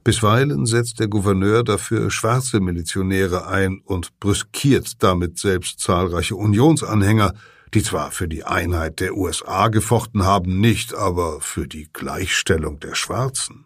Bisweilen 0.05 0.67
setzt 0.67 1.01
der 1.01 1.09
Gouverneur 1.09 1.65
dafür 1.65 2.11
schwarze 2.11 2.61
Milizionäre 2.61 3.47
ein 3.47 3.81
und 3.83 4.21
brüskiert 4.21 5.03
damit 5.03 5.39
selbst 5.39 5.81
zahlreiche 5.81 6.37
Unionsanhänger, 6.37 7.33
die 7.73 7.83
zwar 7.83 8.11
für 8.11 8.29
die 8.29 8.45
Einheit 8.45 9.01
der 9.01 9.17
USA 9.17 9.69
gefochten 9.69 10.25
haben, 10.25 10.61
nicht 10.61 10.95
aber 10.95 11.41
für 11.41 11.67
die 11.67 11.89
Gleichstellung 11.91 12.81
der 12.81 12.95
Schwarzen. 12.95 13.65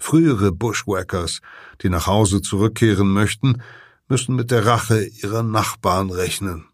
Frühere 0.00 0.52
Bushwhackers, 0.52 1.40
die 1.82 1.88
nach 1.88 2.06
Hause 2.06 2.42
zurückkehren 2.42 3.12
möchten, 3.12 3.62
müssen 4.08 4.34
mit 4.34 4.50
der 4.50 4.66
Rache 4.66 5.04
ihrer 5.04 5.42
Nachbarn 5.42 6.10
rechnen. 6.10 6.66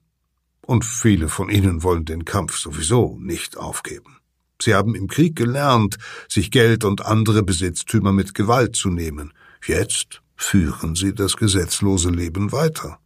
Und 0.63 0.85
viele 0.85 1.29
von 1.29 1.51
ihnen 1.51 1.83
wollen 1.83 2.05
den 2.05 2.25
Kampf 2.25 2.57
sowieso 2.57 3.19
nicht 3.21 3.57
aufgeben. 3.57 4.19
Sie 4.63 4.75
haben 4.75 4.95
im 4.95 5.09
Krieg 5.09 5.37
gelernt, 5.37 5.97
sich 6.29 6.51
Geld 6.51 6.85
und 6.85 7.05
andere 7.05 7.43
Besitztümer 7.43 8.13
mit 8.13 8.35
Gewalt 8.35 8.77
zu 8.77 8.89
nehmen. 8.89 9.33
Jetzt 9.67 10.23
führen 10.37 10.95
sie 10.95 11.15
das 11.15 11.37
gesetzlose 11.37 12.11
Leben 12.11 12.53
weiter. 12.53 12.99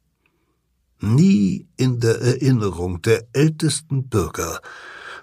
Nie 1.00 1.66
in 1.76 2.00
der 2.00 2.20
Erinnerung 2.20 3.02
der 3.02 3.26
ältesten 3.32 4.08
Bürger 4.08 4.60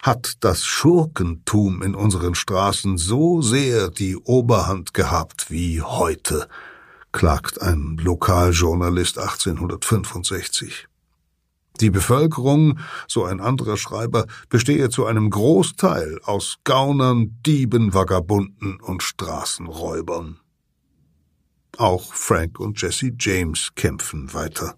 hat 0.05 0.35
das 0.41 0.63
Schurkentum 0.63 1.81
in 1.81 1.95
unseren 1.95 2.35
Straßen 2.35 2.99
so 2.99 3.41
sehr 3.41 3.89
die 3.89 4.15
Oberhand 4.15 4.93
gehabt 4.93 5.49
wie 5.49 5.81
heute, 5.81 6.47
klagt 7.11 7.59
ein 7.59 7.97
Lokaljournalist 7.99 9.17
1865. 9.17 10.87
Die 11.81 11.89
Bevölkerung, 11.89 12.77
so 13.07 13.25
ein 13.25 13.41
anderer 13.41 13.77
Schreiber, 13.77 14.27
bestehe 14.47 14.89
zu 14.89 15.07
einem 15.07 15.31
Großteil 15.31 16.19
aus 16.23 16.57
Gaunern, 16.65 17.39
Dieben, 17.43 17.95
Vagabunden 17.95 18.79
und 18.79 19.01
Straßenräubern. 19.01 20.39
Auch 21.77 22.13
Frank 22.13 22.59
und 22.59 22.79
Jesse 22.79 23.11
James 23.19 23.71
kämpfen 23.73 24.35
weiter. 24.35 24.75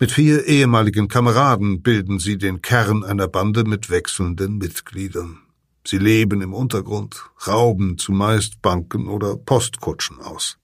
Mit 0.00 0.12
vier 0.12 0.46
ehemaligen 0.46 1.08
Kameraden 1.08 1.82
bilden 1.82 2.20
sie 2.20 2.38
den 2.38 2.62
Kern 2.62 3.02
einer 3.02 3.26
Bande 3.26 3.64
mit 3.64 3.90
wechselnden 3.90 4.58
Mitgliedern. 4.58 5.40
Sie 5.84 5.98
leben 5.98 6.40
im 6.40 6.54
Untergrund, 6.54 7.24
rauben 7.48 7.98
zumeist 7.98 8.62
Banken 8.62 9.08
oder 9.08 9.36
Postkutschen 9.36 10.20
aus. 10.20 10.56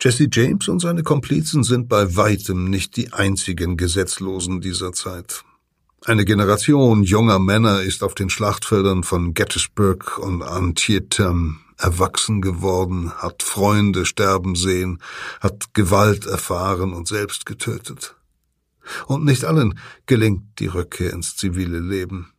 Jesse 0.00 0.26
James 0.32 0.66
und 0.66 0.80
seine 0.80 1.04
Komplizen 1.04 1.62
sind 1.62 1.88
bei 1.88 2.16
weitem 2.16 2.68
nicht 2.68 2.96
die 2.96 3.12
einzigen 3.12 3.76
Gesetzlosen 3.76 4.60
dieser 4.60 4.92
Zeit. 4.92 5.44
Eine 6.04 6.24
Generation 6.24 7.04
junger 7.04 7.38
Männer 7.38 7.82
ist 7.82 8.02
auf 8.02 8.16
den 8.16 8.28
Schlachtfeldern 8.28 9.04
von 9.04 9.34
Gettysburg 9.34 10.18
und 10.18 10.42
Antietam 10.42 11.60
erwachsen 11.76 12.40
geworden, 12.40 13.12
hat 13.12 13.44
Freunde 13.44 14.04
sterben 14.04 14.56
sehen, 14.56 15.00
hat 15.40 15.74
Gewalt 15.74 16.26
erfahren 16.26 16.92
und 16.92 17.06
selbst 17.06 17.46
getötet. 17.46 18.16
Und 19.06 19.24
nicht 19.24 19.44
allen 19.44 19.78
gelingt 20.06 20.58
die 20.58 20.66
Rückkehr 20.66 21.12
ins 21.12 21.36
zivile 21.36 21.78
Leben. 21.78 22.32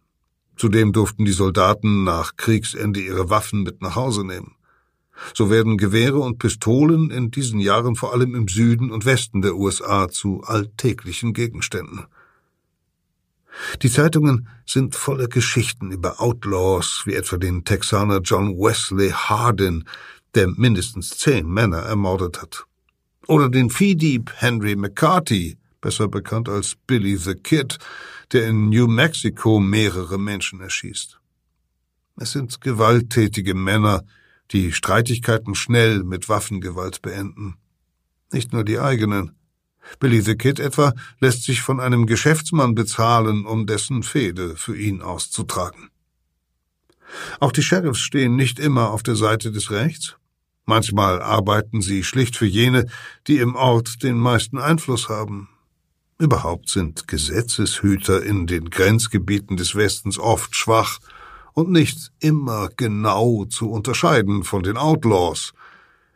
Zudem 0.55 0.91
durften 0.91 1.25
die 1.25 1.31
Soldaten 1.31 2.03
nach 2.03 2.35
Kriegsende 2.35 2.99
ihre 2.99 3.29
Waffen 3.29 3.63
mit 3.63 3.81
nach 3.81 3.95
Hause 3.95 4.25
nehmen. 4.25 4.55
So 5.33 5.49
werden 5.49 5.77
Gewehre 5.77 6.19
und 6.19 6.39
Pistolen 6.39 7.11
in 7.11 7.31
diesen 7.31 7.59
Jahren 7.59 7.95
vor 7.95 8.13
allem 8.13 8.35
im 8.35 8.47
Süden 8.47 8.91
und 8.91 9.05
Westen 9.05 9.41
der 9.41 9.55
USA 9.55 10.09
zu 10.09 10.41
alltäglichen 10.43 11.33
Gegenständen. 11.33 12.05
Die 13.81 13.89
Zeitungen 13.89 14.47
sind 14.65 14.95
voller 14.95 15.27
Geschichten 15.27 15.91
über 15.91 16.21
Outlaws, 16.21 17.03
wie 17.05 17.15
etwa 17.15 17.37
den 17.37 17.65
Texaner 17.65 18.19
John 18.21 18.57
Wesley 18.57 19.11
Hardin, 19.11 19.85
der 20.35 20.47
mindestens 20.47 21.17
zehn 21.17 21.47
Männer 21.47 21.79
ermordet 21.79 22.41
hat. 22.41 22.65
Oder 23.27 23.49
den 23.49 23.69
Viehdieb 23.69 24.31
Henry 24.35 24.75
McCarthy, 24.75 25.57
besser 25.81 26.07
bekannt 26.07 26.49
als 26.49 26.75
Billy 26.87 27.15
the 27.17 27.35
Kid, 27.35 27.77
der 28.31 28.47
in 28.47 28.69
New 28.69 28.87
Mexico 28.87 29.59
mehrere 29.59 30.17
Menschen 30.17 30.61
erschießt. 30.61 31.19
Es 32.17 32.31
sind 32.31 32.61
gewalttätige 32.61 33.55
Männer, 33.55 34.03
die 34.51 34.73
Streitigkeiten 34.73 35.55
schnell 35.55 36.03
mit 36.03 36.27
Waffengewalt 36.27 37.01
beenden. 37.01 37.55
Nicht 38.31 38.51
nur 38.51 38.63
die 38.63 38.79
eigenen. 38.79 39.35
Billy 39.99 40.21
the 40.21 40.35
Kid 40.35 40.59
etwa 40.59 40.93
lässt 41.19 41.43
sich 41.43 41.61
von 41.61 41.79
einem 41.79 42.05
Geschäftsmann 42.05 42.75
bezahlen, 42.75 43.45
um 43.45 43.65
dessen 43.65 44.03
Fehde 44.03 44.55
für 44.55 44.77
ihn 44.77 45.01
auszutragen. 45.01 45.89
Auch 47.39 47.51
die 47.51 47.63
Sheriffs 47.63 47.99
stehen 47.99 48.35
nicht 48.35 48.59
immer 48.59 48.91
auf 48.91 49.01
der 49.01 49.15
Seite 49.15 49.51
des 49.51 49.71
Rechts. 49.71 50.15
Manchmal 50.65 51.21
arbeiten 51.21 51.81
sie 51.81 52.03
schlicht 52.03 52.35
für 52.35 52.45
jene, 52.45 52.85
die 53.25 53.39
im 53.39 53.55
Ort 53.55 54.03
den 54.03 54.17
meisten 54.17 54.59
Einfluss 54.59 55.09
haben, 55.09 55.49
Überhaupt 56.21 56.67
sind 56.67 57.07
Gesetzeshüter 57.07 58.21
in 58.21 58.45
den 58.45 58.69
Grenzgebieten 58.69 59.55
des 59.55 59.73
Westens 59.75 60.19
oft 60.19 60.53
schwach 60.53 60.99
und 61.53 61.71
nicht 61.71 62.11
immer 62.19 62.67
genau 62.75 63.45
zu 63.45 63.71
unterscheiden 63.71 64.43
von 64.43 64.61
den 64.61 64.75
Outlaws. 64.75 65.53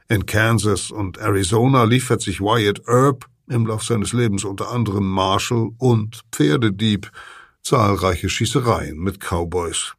In 0.09 0.25
Kansas 0.25 0.91
und 0.91 1.19
Arizona 1.19 1.85
liefert 1.85 2.21
sich 2.21 2.41
Wyatt 2.41 2.81
Earp 2.85 3.27
im 3.47 3.65
Lauf 3.65 3.83
seines 3.83 4.11
Lebens 4.11 4.43
unter 4.43 4.71
anderem 4.71 5.09
Marshall 5.09 5.69
und 5.77 6.23
Pferdedieb 6.33 7.09
zahlreiche 7.61 8.27
Schießereien 8.27 8.97
mit 8.97 9.21
Cowboys. 9.21 9.93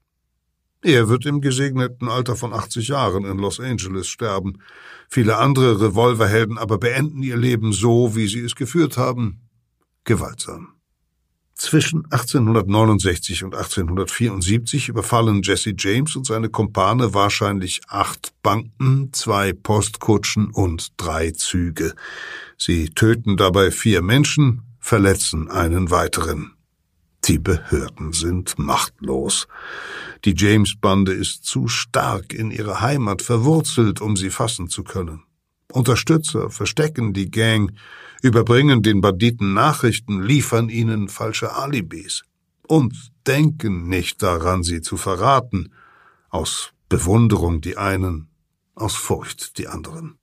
Er 0.82 1.08
wird 1.08 1.24
im 1.24 1.40
gesegneten 1.40 2.10
Alter 2.10 2.36
von 2.36 2.52
80 2.52 2.88
Jahren 2.88 3.24
in 3.24 3.38
Los 3.38 3.58
Angeles 3.58 4.06
sterben. 4.08 4.58
Viele 5.08 5.38
andere 5.38 5.80
Revolverhelden 5.80 6.58
aber 6.58 6.76
beenden 6.76 7.22
ihr 7.22 7.38
Leben 7.38 7.72
so, 7.72 8.14
wie 8.14 8.26
sie 8.26 8.40
es 8.40 8.54
geführt 8.54 8.98
haben, 8.98 9.40
gewaltsam. 10.04 10.74
Zwischen 11.54 12.04
1869 12.10 13.44
und 13.44 13.54
1874 13.54 14.88
überfallen 14.88 15.40
Jesse 15.42 15.72
James 15.78 16.16
und 16.16 16.26
seine 16.26 16.48
Kumpane 16.48 17.14
wahrscheinlich 17.14 17.80
acht 17.88 18.32
Banken, 18.42 19.12
zwei 19.12 19.52
Postkutschen 19.52 20.50
und 20.50 20.92
drei 20.96 21.30
Züge. 21.30 21.94
Sie 22.58 22.90
töten 22.90 23.36
dabei 23.36 23.70
vier 23.70 24.02
Menschen, 24.02 24.62
verletzen 24.80 25.48
einen 25.48 25.90
weiteren. 25.92 26.54
Die 27.24 27.38
Behörden 27.38 28.12
sind 28.12 28.58
machtlos. 28.58 29.46
Die 30.24 30.34
James-Bande 30.36 31.12
ist 31.12 31.44
zu 31.44 31.68
stark 31.68 32.34
in 32.34 32.50
ihrer 32.50 32.80
Heimat 32.80 33.22
verwurzelt, 33.22 34.00
um 34.00 34.16
sie 34.16 34.30
fassen 34.30 34.68
zu 34.68 34.82
können. 34.82 35.22
Unterstützer 35.72 36.50
verstecken 36.50 37.14
die 37.14 37.30
Gang, 37.30 37.72
überbringen 38.24 38.82
den 38.82 39.02
Banditen 39.02 39.52
Nachrichten, 39.52 40.22
liefern 40.22 40.70
ihnen 40.70 41.08
falsche 41.08 41.54
Alibis 41.54 42.22
und 42.66 43.12
denken 43.26 43.86
nicht 43.88 44.22
daran, 44.22 44.62
sie 44.62 44.80
zu 44.80 44.96
verraten, 44.96 45.72
aus 46.30 46.70
Bewunderung 46.88 47.60
die 47.60 47.76
einen, 47.76 48.28
aus 48.74 48.94
Furcht 48.94 49.58
die 49.58 49.68
anderen. 49.68 50.18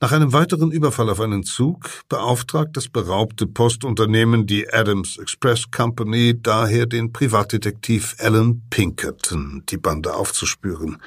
Nach 0.00 0.10
einem 0.10 0.32
weiteren 0.32 0.72
Überfall 0.72 1.08
auf 1.08 1.20
einen 1.20 1.44
Zug 1.44 1.88
beauftragt 2.08 2.76
das 2.76 2.88
beraubte 2.88 3.46
Postunternehmen 3.46 4.46
die 4.46 4.68
Adams 4.68 5.18
Express 5.18 5.70
Company 5.70 6.40
daher 6.40 6.86
den 6.86 7.12
Privatdetektiv 7.12 8.16
Alan 8.18 8.62
Pinkerton, 8.70 9.62
die 9.68 9.76
Bande 9.76 10.14
aufzuspüren. 10.14 10.98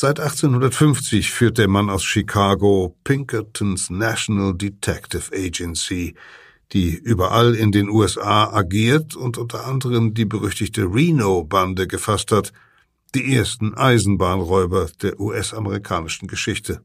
Seit 0.00 0.20
1850 0.20 1.32
führt 1.32 1.58
der 1.58 1.66
Mann 1.66 1.90
aus 1.90 2.04
Chicago 2.04 2.96
Pinkertons 3.02 3.90
National 3.90 4.54
Detective 4.54 5.34
Agency, 5.34 6.14
die 6.70 6.94
überall 6.94 7.56
in 7.56 7.72
den 7.72 7.88
USA 7.88 8.48
agiert 8.52 9.16
und 9.16 9.38
unter 9.38 9.66
anderem 9.66 10.14
die 10.14 10.24
berüchtigte 10.24 10.82
Reno-Bande 10.82 11.88
gefasst 11.88 12.30
hat, 12.30 12.52
die 13.16 13.34
ersten 13.34 13.74
Eisenbahnräuber 13.74 14.88
der 15.02 15.18
US-amerikanischen 15.18 16.28
Geschichte. 16.28 16.80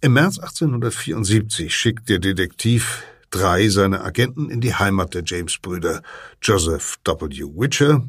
Im 0.00 0.14
März 0.14 0.38
1874 0.38 1.76
schickt 1.76 2.08
der 2.08 2.20
Detektiv 2.20 3.02
drei 3.28 3.68
seiner 3.68 4.02
Agenten 4.02 4.48
in 4.48 4.62
die 4.62 4.74
Heimat 4.74 5.12
der 5.12 5.24
James-Brüder, 5.26 6.00
Joseph 6.40 6.96
W. 7.04 7.42
Witcher, 7.54 8.08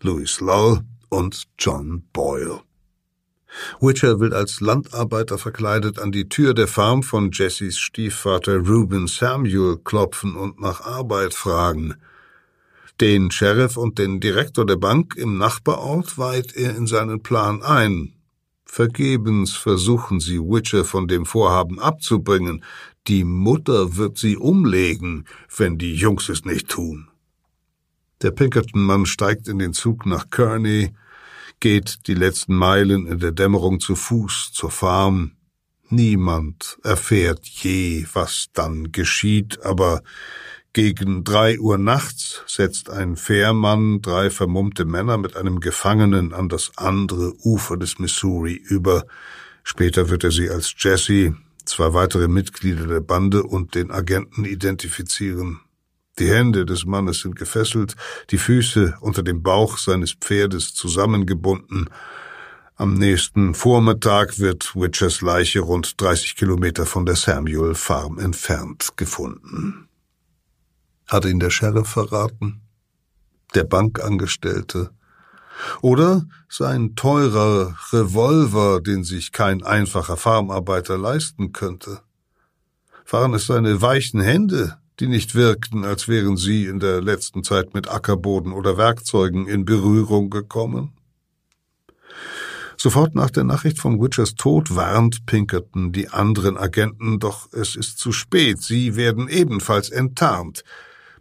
Louis 0.00 0.40
Lull 0.40 0.80
und 1.10 1.44
John 1.58 2.04
Boyle. 2.14 2.62
Witcher 3.80 4.20
will 4.20 4.32
als 4.32 4.60
Landarbeiter 4.60 5.38
verkleidet 5.38 5.98
an 5.98 6.12
die 6.12 6.28
Tür 6.28 6.54
der 6.54 6.68
Farm 6.68 7.02
von 7.02 7.30
Jessys 7.32 7.78
Stiefvater 7.78 8.58
Reuben 8.58 9.06
Samuel 9.06 9.78
klopfen 9.84 10.36
und 10.36 10.60
nach 10.60 10.80
Arbeit 10.82 11.34
fragen. 11.34 11.94
Den 13.00 13.30
Sheriff 13.30 13.76
und 13.76 13.98
den 13.98 14.20
Direktor 14.20 14.66
der 14.66 14.76
Bank 14.76 15.14
im 15.16 15.38
Nachbarort 15.38 16.18
weiht 16.18 16.54
er 16.54 16.76
in 16.76 16.86
seinen 16.86 17.22
Plan 17.22 17.62
ein, 17.62 18.14
Vergebens 18.72 19.56
versuchen 19.56 20.20
sie, 20.20 20.38
Witcher 20.38 20.84
von 20.84 21.08
dem 21.08 21.26
Vorhaben 21.26 21.80
abzubringen. 21.80 22.62
Die 23.08 23.24
Mutter 23.24 23.96
wird 23.96 24.16
sie 24.16 24.36
umlegen, 24.36 25.26
wenn 25.56 25.76
die 25.76 25.96
Jungs 25.96 26.28
es 26.28 26.44
nicht 26.44 26.68
tun. 26.68 27.08
Der 28.22 28.30
Pinkerton-Mann 28.30 29.06
steigt 29.06 29.48
in 29.48 29.58
den 29.58 29.72
Zug 29.72 30.06
nach 30.06 30.30
Kearney, 30.30 30.92
geht 31.60 32.06
die 32.06 32.14
letzten 32.14 32.54
Meilen 32.54 33.06
in 33.06 33.18
der 33.18 33.32
Dämmerung 33.32 33.80
zu 33.80 33.94
Fuß 33.94 34.50
zur 34.52 34.70
Farm. 34.70 35.32
Niemand 35.88 36.78
erfährt 36.82 37.46
je, 37.46 38.06
was 38.12 38.46
dann 38.52 38.92
geschieht, 38.92 39.62
aber 39.64 40.02
gegen 40.72 41.24
drei 41.24 41.58
Uhr 41.58 41.78
nachts 41.78 42.42
setzt 42.46 42.90
ein 42.90 43.16
Fährmann 43.16 44.02
drei 44.02 44.30
vermummte 44.30 44.84
Männer 44.84 45.18
mit 45.18 45.36
einem 45.36 45.58
Gefangenen 45.58 46.32
an 46.32 46.48
das 46.48 46.72
andere 46.76 47.34
Ufer 47.44 47.76
des 47.76 47.98
Missouri 47.98 48.54
über. 48.54 49.04
Später 49.64 50.08
wird 50.10 50.22
er 50.22 50.30
sie 50.30 50.48
als 50.48 50.72
Jesse, 50.78 51.34
zwei 51.64 51.92
weitere 51.92 52.28
Mitglieder 52.28 52.86
der 52.86 53.00
Bande 53.00 53.42
und 53.42 53.74
den 53.74 53.90
Agenten 53.90 54.44
identifizieren. 54.44 55.60
Die 56.20 56.28
Hände 56.28 56.66
des 56.66 56.84
Mannes 56.84 57.20
sind 57.20 57.34
gefesselt, 57.34 57.96
die 58.28 58.36
Füße 58.36 58.98
unter 59.00 59.22
dem 59.22 59.42
Bauch 59.42 59.78
seines 59.78 60.12
Pferdes 60.12 60.74
zusammengebunden. 60.74 61.88
Am 62.76 62.92
nächsten 62.92 63.54
Vormittag 63.54 64.38
wird 64.38 64.76
Witchers 64.76 65.22
Leiche 65.22 65.60
rund 65.60 65.98
30 65.98 66.36
Kilometer 66.36 66.84
von 66.84 67.06
der 67.06 67.16
Samuel 67.16 67.74
Farm 67.74 68.18
entfernt 68.18 68.90
gefunden. 68.96 69.88
Hat 71.06 71.24
ihn 71.24 71.40
der 71.40 71.48
Sheriff 71.48 71.88
verraten? 71.88 72.60
Der 73.54 73.64
Bankangestellte? 73.64 74.90
Oder 75.80 76.26
sein 76.50 76.96
teurer 76.96 77.78
Revolver, 77.94 78.82
den 78.82 79.04
sich 79.04 79.32
kein 79.32 79.62
einfacher 79.62 80.18
Farmarbeiter 80.18 80.98
leisten 80.98 81.52
könnte? 81.52 82.02
Waren 83.08 83.32
es 83.32 83.46
seine 83.46 83.80
weichen 83.80 84.20
Hände, 84.20 84.79
die 85.00 85.08
nicht 85.08 85.34
wirkten, 85.34 85.84
als 85.84 86.08
wären 86.08 86.36
sie 86.36 86.66
in 86.66 86.78
der 86.78 87.00
letzten 87.00 87.42
Zeit 87.42 87.74
mit 87.74 87.88
Ackerboden 87.88 88.52
oder 88.52 88.76
Werkzeugen 88.76 89.46
in 89.48 89.64
Berührung 89.64 90.30
gekommen? 90.30 90.92
Sofort 92.76 93.14
nach 93.14 93.30
der 93.30 93.44
Nachricht 93.44 93.78
von 93.78 94.00
Witchers 94.00 94.36
Tod 94.36 94.74
warnt 94.74 95.26
Pinkerton 95.26 95.92
die 95.92 96.08
anderen 96.08 96.56
Agenten, 96.56 97.18
doch 97.18 97.52
es 97.52 97.76
ist 97.76 97.98
zu 97.98 98.12
spät, 98.12 98.62
sie 98.62 98.96
werden 98.96 99.28
ebenfalls 99.28 99.90
enttarnt. 99.90 100.64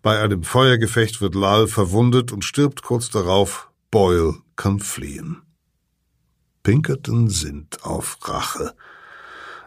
Bei 0.01 0.21
einem 0.21 0.43
Feuergefecht 0.43 1.19
wird 1.19 1.35
Lal 1.35 1.67
verwundet 1.67 2.31
und 2.31 2.45
stirbt 2.45 2.81
kurz 2.81 3.09
darauf. 3.09 3.69
Boyle 3.91 4.35
kann 4.55 4.79
fliehen. 4.79 5.41
Pinkerton 6.63 7.27
sind 7.27 7.83
auf 7.83 8.17
Rache. 8.21 8.73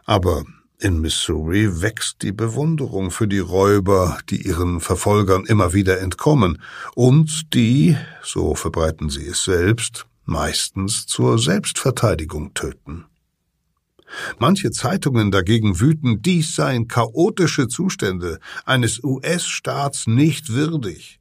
Aber 0.04 0.44
in 0.82 1.00
Missouri 1.00 1.80
wächst 1.80 2.22
die 2.22 2.32
Bewunderung 2.32 3.12
für 3.12 3.28
die 3.28 3.38
Räuber, 3.38 4.18
die 4.28 4.46
ihren 4.46 4.80
Verfolgern 4.80 5.44
immer 5.46 5.72
wieder 5.72 6.00
entkommen 6.00 6.60
und 6.94 7.54
die, 7.54 7.96
so 8.22 8.56
verbreiten 8.56 9.08
sie 9.08 9.26
es 9.26 9.44
selbst, 9.44 10.06
meistens 10.24 11.06
zur 11.06 11.38
Selbstverteidigung 11.38 12.52
töten. 12.54 13.04
Manche 14.38 14.72
Zeitungen 14.72 15.30
dagegen 15.30 15.80
wüten, 15.80 16.20
dies 16.20 16.54
seien 16.54 16.88
chaotische 16.88 17.68
Zustände 17.68 18.40
eines 18.64 19.02
US-Staats 19.02 20.06
nicht 20.08 20.50
würdig. 20.50 21.20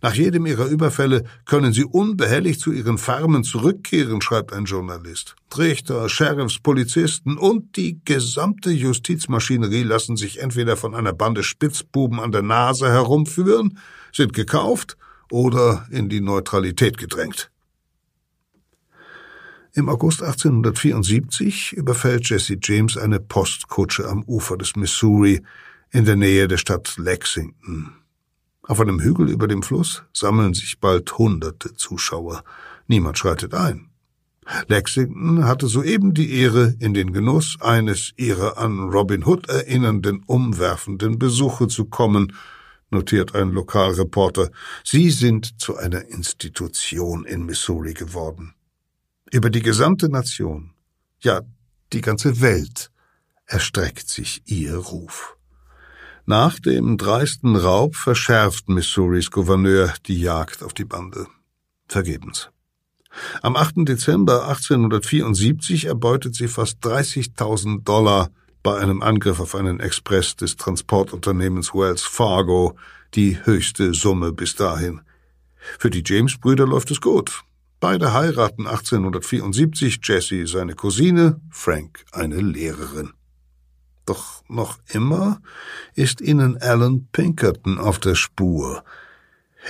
Nach 0.00 0.14
jedem 0.14 0.46
ihrer 0.46 0.66
Überfälle 0.66 1.24
können 1.44 1.72
sie 1.72 1.84
unbehelligt 1.84 2.60
zu 2.60 2.72
ihren 2.72 2.98
Farmen 2.98 3.42
zurückkehren, 3.42 4.20
schreibt 4.20 4.52
ein 4.52 4.64
Journalist. 4.64 5.34
Richter, 5.56 6.08
Sheriffs, 6.08 6.60
Polizisten 6.60 7.36
und 7.36 7.76
die 7.76 8.00
gesamte 8.04 8.70
Justizmaschinerie 8.70 9.82
lassen 9.82 10.16
sich 10.16 10.40
entweder 10.40 10.76
von 10.76 10.94
einer 10.94 11.12
Bande 11.12 11.42
Spitzbuben 11.42 12.20
an 12.20 12.32
der 12.32 12.42
Nase 12.42 12.88
herumführen, 12.88 13.78
sind 14.12 14.34
gekauft 14.34 14.96
oder 15.30 15.86
in 15.90 16.08
die 16.08 16.20
Neutralität 16.20 16.96
gedrängt. 16.98 17.50
Im 19.74 19.88
August 19.88 20.22
1874 20.22 21.72
überfällt 21.72 22.28
Jesse 22.28 22.56
James 22.60 22.96
eine 22.96 23.20
Postkutsche 23.20 24.08
am 24.08 24.22
Ufer 24.24 24.56
des 24.56 24.76
Missouri 24.76 25.42
in 25.90 26.04
der 26.04 26.16
Nähe 26.16 26.48
der 26.48 26.56
Stadt 26.56 26.96
Lexington. 26.96 27.92
Auf 28.68 28.80
einem 28.82 29.00
Hügel 29.00 29.30
über 29.30 29.48
dem 29.48 29.62
Fluss 29.62 30.02
sammeln 30.12 30.52
sich 30.52 30.78
bald 30.78 31.16
hunderte 31.16 31.74
Zuschauer. 31.74 32.44
Niemand 32.86 33.16
schreitet 33.16 33.54
ein. 33.54 33.88
Lexington 34.66 35.46
hatte 35.46 35.68
soeben 35.68 36.12
die 36.12 36.34
Ehre, 36.34 36.74
in 36.78 36.92
den 36.92 37.14
Genuss 37.14 37.56
eines 37.62 38.12
ihrer 38.18 38.58
an 38.58 38.90
Robin 38.90 39.24
Hood 39.24 39.48
erinnernden 39.48 40.22
umwerfenden 40.26 41.18
Besuche 41.18 41.68
zu 41.68 41.86
kommen, 41.86 42.34
notiert 42.90 43.34
ein 43.34 43.52
Lokalreporter. 43.52 44.50
Sie 44.84 45.10
sind 45.10 45.58
zu 45.58 45.78
einer 45.78 46.06
Institution 46.08 47.24
in 47.24 47.46
Missouri 47.46 47.94
geworden. 47.94 48.54
Über 49.30 49.48
die 49.48 49.62
gesamte 49.62 50.10
Nation, 50.10 50.74
ja 51.20 51.40
die 51.94 52.02
ganze 52.02 52.42
Welt, 52.42 52.90
erstreckt 53.46 54.10
sich 54.10 54.42
ihr 54.44 54.76
Ruf. 54.76 55.37
Nach 56.30 56.58
dem 56.58 56.98
dreisten 56.98 57.56
Raub 57.56 57.96
verschärft 57.96 58.68
Missouris 58.68 59.30
Gouverneur 59.30 59.94
die 60.04 60.20
Jagd 60.20 60.62
auf 60.62 60.74
die 60.74 60.84
Bande. 60.84 61.26
Vergebens. 61.88 62.50
Am 63.40 63.56
8. 63.56 63.88
Dezember 63.88 64.46
1874 64.46 65.86
erbeutet 65.86 66.34
sie 66.34 66.48
fast 66.48 66.84
30.000 66.84 67.82
Dollar 67.82 68.28
bei 68.62 68.76
einem 68.76 69.00
Angriff 69.00 69.40
auf 69.40 69.54
einen 69.54 69.80
Express 69.80 70.36
des 70.36 70.56
Transportunternehmens 70.56 71.72
Wells 71.72 72.02
Fargo, 72.02 72.76
die 73.14 73.38
höchste 73.46 73.94
Summe 73.94 74.34
bis 74.34 74.54
dahin. 74.54 75.00
Für 75.78 75.88
die 75.88 76.02
James-Brüder 76.04 76.66
läuft 76.66 76.90
es 76.90 77.00
gut. 77.00 77.42
Beide 77.80 78.12
heiraten 78.12 78.66
1874 78.66 79.98
Jessie 80.02 80.46
seine 80.46 80.74
Cousine, 80.74 81.40
Frank 81.48 82.04
eine 82.12 82.36
Lehrerin. 82.36 83.14
Doch 84.08 84.42
noch 84.48 84.78
immer 84.88 85.42
ist 85.94 86.22
ihnen 86.22 86.56
Alan 86.56 87.08
Pinkerton 87.12 87.76
auf 87.76 87.98
der 87.98 88.14
Spur. 88.14 88.82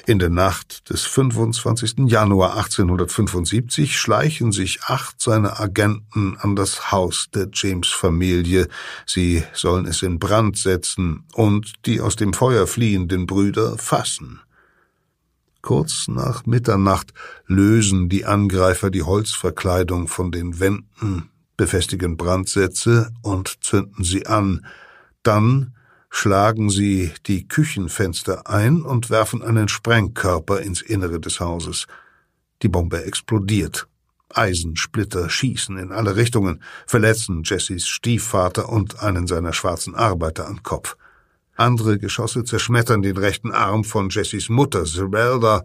In 0.06 0.20
der 0.20 0.30
Nacht 0.30 0.90
des 0.90 1.06
25. 1.06 2.06
Januar 2.06 2.56
1875 2.56 3.98
schleichen 3.98 4.52
sich 4.52 4.84
acht 4.84 5.20
seiner 5.20 5.58
Agenten 5.58 6.36
an 6.36 6.54
das 6.54 6.92
Haus 6.92 7.30
der 7.34 7.48
James-Familie. 7.52 8.68
Sie 9.06 9.42
sollen 9.54 9.86
es 9.86 10.02
in 10.02 10.20
Brand 10.20 10.56
setzen 10.56 11.24
und 11.34 11.84
die 11.86 12.00
aus 12.00 12.14
dem 12.14 12.32
Feuer 12.32 12.68
fliehenden 12.68 13.26
Brüder 13.26 13.76
fassen. 13.76 14.38
Kurz 15.62 16.06
nach 16.06 16.46
Mitternacht 16.46 17.12
lösen 17.46 18.08
die 18.08 18.24
Angreifer 18.24 18.90
die 18.90 19.02
Holzverkleidung 19.02 20.06
von 20.06 20.30
den 20.30 20.60
Wänden, 20.60 21.28
befestigen 21.58 22.16
Brandsätze 22.16 23.10
und 23.20 23.62
zünden 23.62 24.02
sie 24.02 24.26
an. 24.26 24.64
Dann 25.22 25.74
schlagen 26.08 26.70
sie 26.70 27.12
die 27.26 27.46
Küchenfenster 27.46 28.48
ein 28.48 28.80
und 28.80 29.10
werfen 29.10 29.42
einen 29.42 29.68
Sprengkörper 29.68 30.60
ins 30.62 30.80
Innere 30.80 31.20
des 31.20 31.40
Hauses. 31.40 31.86
Die 32.62 32.68
Bombe 32.68 33.04
explodiert. 33.04 33.86
Eisensplitter 34.30 35.28
schießen 35.28 35.78
in 35.78 35.92
alle 35.92 36.16
Richtungen, 36.16 36.62
verletzen 36.86 37.42
Jessys 37.44 37.86
Stiefvater 37.86 38.68
und 38.68 39.02
einen 39.02 39.26
seiner 39.26 39.52
schwarzen 39.52 39.94
Arbeiter 39.94 40.46
am 40.46 40.62
Kopf. 40.62 40.96
Andere 41.56 41.98
Geschosse 41.98 42.44
zerschmettern 42.44 43.02
den 43.02 43.16
rechten 43.16 43.52
Arm 43.52 43.84
von 43.84 44.10
Jessys 44.10 44.48
Mutter, 44.48 44.84
Zerelda, 44.84 45.64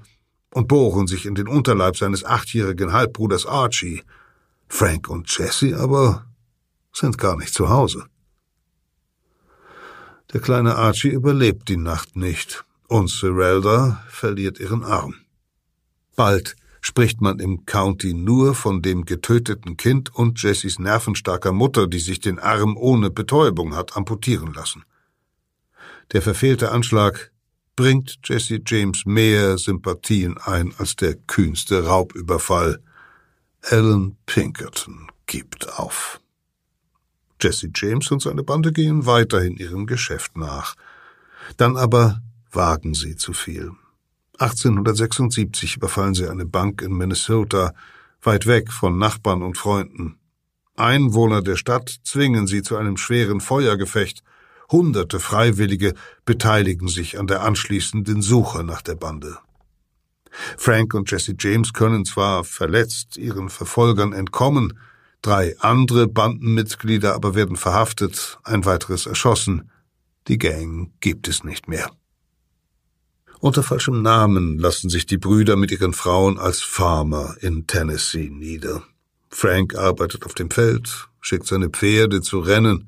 und 0.53 0.67
bohren 0.67 1.07
sich 1.07 1.25
in 1.25 1.35
den 1.35 1.47
Unterleib 1.47 1.97
seines 1.97 2.23
achtjährigen 2.23 2.93
Halbbruders 2.93 3.45
Archie. 3.45 4.03
Frank 4.75 5.07
und 5.07 5.29
Jesse 5.37 5.77
aber 5.79 6.25
sind 6.91 7.19
gar 7.19 7.37
nicht 7.37 7.53
zu 7.53 7.69
Hause. 7.69 8.07
Der 10.33 10.41
kleine 10.41 10.77
Archie 10.77 11.09
überlebt 11.09 11.69
die 11.69 11.77
Nacht 11.77 12.15
nicht, 12.15 12.65
und 12.87 13.07
Zerelda 13.07 14.03
verliert 14.09 14.59
ihren 14.59 14.83
Arm. 14.83 15.13
Bald 16.15 16.55
spricht 16.81 17.21
man 17.21 17.37
im 17.37 17.67
County 17.67 18.15
nur 18.15 18.55
von 18.55 18.81
dem 18.81 19.05
getöteten 19.05 19.77
Kind 19.77 20.13
und 20.15 20.41
Jessys 20.41 20.79
nervenstarker 20.79 21.51
Mutter, 21.51 21.85
die 21.85 21.99
sich 21.99 22.19
den 22.19 22.39
Arm 22.39 22.75
ohne 22.75 23.11
Betäubung 23.11 23.75
hat 23.75 23.95
amputieren 23.95 24.55
lassen. 24.55 24.83
Der 26.13 26.23
verfehlte 26.23 26.71
Anschlag 26.71 27.31
bringt 27.75 28.17
Jesse 28.23 28.59
James 28.65 29.05
mehr 29.05 29.59
Sympathien 29.59 30.39
ein 30.39 30.73
als 30.79 30.95
der 30.95 31.13
kühnste 31.13 31.85
Raubüberfall. 31.85 32.81
Alan 33.71 34.17
Pinkerton 34.25 35.07
gibt 35.25 35.79
auf. 35.79 36.19
Jesse 37.41 37.69
James 37.73 38.11
und 38.11 38.21
seine 38.21 38.43
Bande 38.43 38.73
gehen 38.73 39.05
weiterhin 39.05 39.55
ihrem 39.55 39.87
Geschäft 39.87 40.35
nach. 40.35 40.75
Dann 41.55 41.77
aber 41.77 42.21
wagen 42.51 42.93
sie 42.93 43.15
zu 43.15 43.31
viel. 43.31 43.71
1876 44.37 45.77
überfallen 45.77 46.13
sie 46.13 46.27
eine 46.27 46.45
Bank 46.45 46.81
in 46.81 46.91
Minnesota, 46.91 47.73
weit 48.21 48.47
weg 48.47 48.69
von 48.69 48.97
Nachbarn 48.97 49.41
und 49.41 49.57
Freunden. 49.57 50.17
Einwohner 50.75 51.41
der 51.41 51.55
Stadt 51.55 52.01
zwingen 52.03 52.47
sie 52.47 52.63
zu 52.63 52.75
einem 52.75 52.97
schweren 52.97 53.39
Feuergefecht. 53.39 54.23
Hunderte 54.71 55.21
Freiwillige 55.21 55.93
beteiligen 56.25 56.89
sich 56.89 57.17
an 57.17 57.27
der 57.27 57.43
anschließenden 57.43 58.21
Suche 58.21 58.65
nach 58.65 58.81
der 58.81 58.95
Bande. 58.95 59.37
Frank 60.57 60.93
und 60.93 61.09
Jesse 61.11 61.35
James 61.37 61.73
können 61.73 62.05
zwar 62.05 62.43
verletzt 62.43 63.17
ihren 63.17 63.49
Verfolgern 63.49 64.13
entkommen, 64.13 64.79
drei 65.21 65.55
andere 65.59 66.07
Bandenmitglieder 66.07 67.15
aber 67.15 67.35
werden 67.35 67.55
verhaftet, 67.55 68.39
ein 68.43 68.65
weiteres 68.65 69.05
erschossen. 69.05 69.69
Die 70.27 70.37
Gang 70.37 70.91
gibt 70.99 71.27
es 71.27 71.43
nicht 71.43 71.67
mehr. 71.67 71.89
Unter 73.39 73.61
falschem 73.61 74.01
Namen 74.01 74.57
lassen 74.57 74.89
sich 74.89 75.05
die 75.05 75.17
Brüder 75.17 75.57
mit 75.57 75.71
ihren 75.71 75.93
Frauen 75.93 76.39
als 76.39 76.61
Farmer 76.61 77.35
in 77.41 77.67
Tennessee 77.67 78.29
nieder. 78.29 78.83
Frank 79.29 79.75
arbeitet 79.75 80.25
auf 80.25 80.33
dem 80.33 80.49
Feld, 80.49 81.09
schickt 81.19 81.47
seine 81.47 81.69
Pferde 81.69 82.21
zu 82.21 82.39
rennen. 82.39 82.85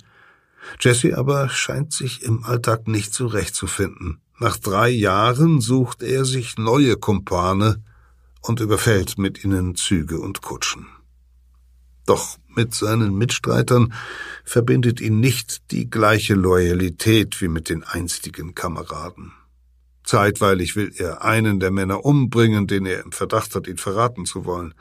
Jesse 0.79 1.17
aber 1.17 1.49
scheint 1.49 1.91
sich 1.91 2.23
im 2.23 2.43
Alltag 2.43 2.87
nicht 2.87 3.13
zurechtzufinden. 3.13 4.21
Nach 4.37 4.57
drei 4.57 4.89
Jahren 4.89 5.61
sucht 5.61 6.03
er 6.03 6.25
sich 6.25 6.57
neue 6.57 6.97
Kumpane 6.97 7.81
und 8.41 8.59
überfällt 8.59 9.17
mit 9.17 9.43
ihnen 9.43 9.75
Züge 9.75 10.19
und 10.19 10.41
Kutschen. 10.41 10.87
Doch 12.05 12.37
mit 12.47 12.73
seinen 12.73 13.17
Mitstreitern 13.17 13.93
verbindet 14.43 15.01
ihn 15.01 15.19
nicht 15.19 15.71
die 15.71 15.89
gleiche 15.89 16.35
Loyalität 16.35 17.41
wie 17.41 17.47
mit 17.47 17.69
den 17.69 17.83
einstigen 17.83 18.53
Kameraden. 18.53 19.31
Zeitweilig 20.03 20.75
will 20.75 20.93
er 20.95 21.23
einen 21.23 21.59
der 21.59 21.71
Männer 21.71 22.05
umbringen, 22.05 22.67
den 22.67 22.85
er 22.85 23.03
im 23.03 23.11
Verdacht 23.11 23.55
hat, 23.55 23.67
ihn 23.67 23.77
verraten 23.77 24.25
zu 24.25 24.45
wollen. 24.45 24.75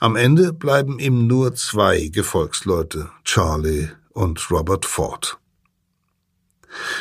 Am 0.00 0.16
Ende 0.16 0.52
bleiben 0.52 0.98
ihm 0.98 1.26
nur 1.26 1.54
zwei 1.54 2.08
Gefolgsleute, 2.08 3.10
Charlie 3.24 3.88
und 4.10 4.50
Robert 4.50 4.86
Ford. 4.86 5.38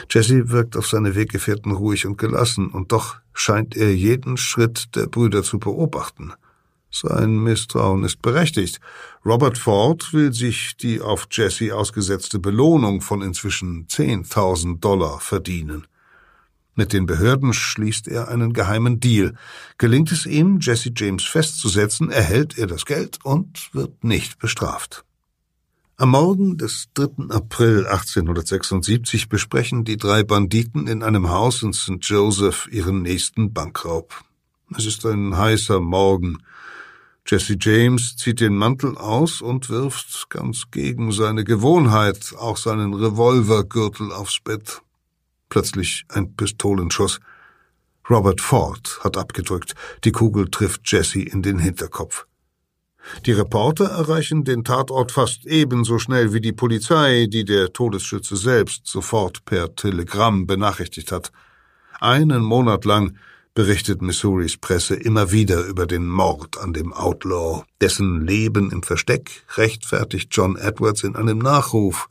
Jesse 0.09 0.49
wirkt 0.49 0.77
auf 0.77 0.87
seine 0.87 1.15
Weggefährten 1.15 1.71
ruhig 1.71 2.05
und 2.05 2.17
gelassen, 2.17 2.69
und 2.69 2.91
doch 2.91 3.17
scheint 3.33 3.75
er 3.75 3.93
jeden 3.93 4.37
Schritt 4.37 4.95
der 4.95 5.07
Brüder 5.07 5.43
zu 5.43 5.59
beobachten. 5.59 6.33
Sein 6.89 7.43
Misstrauen 7.43 8.03
ist 8.03 8.21
berechtigt. 8.21 8.79
Robert 9.25 9.57
Ford 9.57 10.13
will 10.13 10.33
sich 10.33 10.77
die 10.77 11.01
auf 11.01 11.27
Jesse 11.29 11.75
ausgesetzte 11.75 12.39
Belohnung 12.39 13.01
von 13.01 13.21
inzwischen 13.21 13.87
10.000 13.87 14.79
Dollar 14.79 15.19
verdienen. 15.19 15.85
Mit 16.75 16.93
den 16.93 17.07
Behörden 17.07 17.53
schließt 17.53 18.07
er 18.07 18.27
einen 18.29 18.53
geheimen 18.53 18.99
Deal. 18.99 19.33
Gelingt 19.77 20.11
es 20.11 20.25
ihm, 20.25 20.59
Jesse 20.61 20.91
James 20.95 21.23
festzusetzen, 21.23 22.11
erhält 22.11 22.57
er 22.57 22.67
das 22.67 22.85
Geld 22.85 23.17
und 23.23 23.73
wird 23.73 24.03
nicht 24.03 24.37
bestraft. 24.37 25.03
Am 25.99 26.11
Morgen 26.11 26.59
des 26.59 26.89
3. 26.93 27.29
April 27.29 27.87
1876 27.87 29.29
besprechen 29.29 29.83
die 29.83 29.97
drei 29.97 30.21
Banditen 30.21 30.85
in 30.85 31.01
einem 31.01 31.31
Haus 31.31 31.63
in 31.63 31.73
St. 31.73 31.97
Joseph 32.01 32.69
ihren 32.71 33.01
nächsten 33.01 33.51
Bankraub. 33.51 34.13
Es 34.77 34.85
ist 34.85 35.03
ein 35.07 35.35
heißer 35.35 35.79
Morgen. 35.79 36.43
Jesse 37.25 37.57
James 37.59 38.15
zieht 38.15 38.41
den 38.41 38.55
Mantel 38.55 38.95
aus 38.95 39.41
und 39.41 39.71
wirft 39.71 40.29
ganz 40.29 40.65
gegen 40.69 41.11
seine 41.11 41.43
Gewohnheit 41.43 42.35
auch 42.37 42.57
seinen 42.57 42.93
Revolvergürtel 42.93 44.11
aufs 44.11 44.39
Bett. 44.39 44.83
Plötzlich 45.49 46.05
ein 46.09 46.35
Pistolenschuss. 46.35 47.19
Robert 48.07 48.39
Ford 48.39 48.99
hat 49.03 49.17
abgedrückt. 49.17 49.73
Die 50.03 50.11
Kugel 50.11 50.51
trifft 50.51 50.91
Jesse 50.91 51.23
in 51.23 51.41
den 51.41 51.57
Hinterkopf. 51.57 52.27
Die 53.25 53.31
Reporter 53.31 53.85
erreichen 53.85 54.43
den 54.43 54.63
Tatort 54.63 55.11
fast 55.11 55.45
ebenso 55.45 55.99
schnell 55.99 56.33
wie 56.33 56.41
die 56.41 56.53
Polizei, 56.53 57.27
die 57.29 57.45
der 57.45 57.73
Todesschütze 57.73 58.35
selbst 58.35 58.87
sofort 58.87 59.45
per 59.45 59.75
Telegramm 59.75 60.47
benachrichtigt 60.47 61.11
hat. 61.11 61.31
Einen 61.99 62.43
Monat 62.43 62.85
lang 62.85 63.17
berichtet 63.53 64.01
Missouris 64.01 64.57
Presse 64.57 64.95
immer 64.95 65.31
wieder 65.31 65.65
über 65.65 65.87
den 65.87 66.07
Mord 66.07 66.57
an 66.59 66.73
dem 66.73 66.93
Outlaw. 66.93 67.63
Dessen 67.81 68.25
Leben 68.25 68.71
im 68.71 68.83
Versteck 68.83 69.43
rechtfertigt 69.55 70.29
John 70.31 70.55
Edwards 70.57 71.03
in 71.03 71.15
einem 71.15 71.39
Nachruf. 71.39 72.07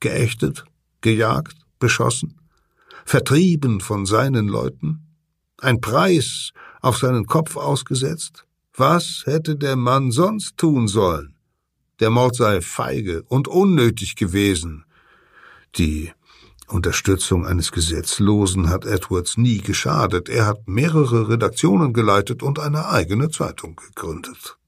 Geächtet, 0.00 0.64
gejagt, 1.00 1.56
beschossen 1.78 2.40
vertrieben 3.06 3.80
von 3.80 4.04
seinen 4.04 4.48
Leuten, 4.48 5.06
ein 5.58 5.80
Preis 5.80 6.50
auf 6.82 6.98
seinen 6.98 7.26
Kopf 7.26 7.56
ausgesetzt? 7.56 8.45
Was 8.76 9.22
hätte 9.24 9.56
der 9.56 9.76
Mann 9.76 10.10
sonst 10.10 10.56
tun 10.56 10.88
sollen? 10.88 11.34
Der 12.00 12.10
Mord 12.10 12.36
sei 12.36 12.60
feige 12.60 13.22
und 13.22 13.48
unnötig 13.48 14.16
gewesen. 14.16 14.84
Die 15.76 16.12
Unterstützung 16.68 17.46
eines 17.46 17.72
Gesetzlosen 17.72 18.68
hat 18.68 18.84
Edwards 18.84 19.36
nie 19.36 19.58
geschadet. 19.58 20.28
Er 20.28 20.46
hat 20.46 20.66
mehrere 20.68 21.28
Redaktionen 21.28 21.92
geleitet 21.92 22.42
und 22.42 22.58
eine 22.58 22.88
eigene 22.88 23.30
Zeitung 23.30 23.76
gegründet. 23.76 24.58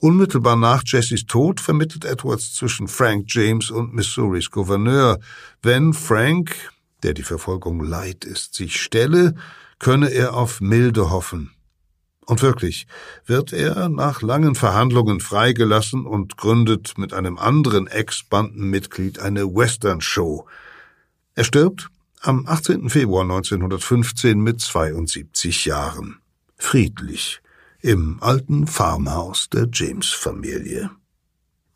Unmittelbar 0.00 0.56
nach 0.56 0.82
Jessys 0.86 1.26
Tod 1.26 1.60
vermittelt 1.60 2.04
Edwards 2.04 2.54
zwischen 2.54 2.88
Frank 2.88 3.26
James 3.28 3.70
und 3.70 3.94
Missouris 3.94 4.50
Gouverneur. 4.50 5.18
Wenn 5.62 5.92
Frank 5.92 6.54
der 7.02 7.14
die 7.14 7.22
Verfolgung 7.22 7.82
leid 7.82 8.24
ist, 8.24 8.54
sich 8.54 8.80
stelle, 8.80 9.34
könne 9.78 10.10
er 10.10 10.34
auf 10.34 10.60
Milde 10.60 11.10
hoffen. 11.10 11.52
Und 12.28 12.42
wirklich 12.42 12.86
wird 13.24 13.54
er 13.54 13.88
nach 13.88 14.20
langen 14.20 14.54
Verhandlungen 14.54 15.18
freigelassen 15.18 16.04
und 16.04 16.36
gründet 16.36 16.98
mit 16.98 17.14
einem 17.14 17.38
anderen 17.38 17.86
Ex-Bandenmitglied 17.86 19.18
eine 19.18 19.46
Western-Show. 19.46 20.46
Er 21.34 21.44
stirbt 21.44 21.88
am 22.20 22.46
18. 22.46 22.90
Februar 22.90 23.22
1915 23.22 24.38
mit 24.42 24.60
72 24.60 25.64
Jahren. 25.64 26.18
Friedlich 26.58 27.40
im 27.80 28.22
alten 28.22 28.66
Farmhaus 28.66 29.48
der 29.48 29.66
James-Familie. 29.72 30.90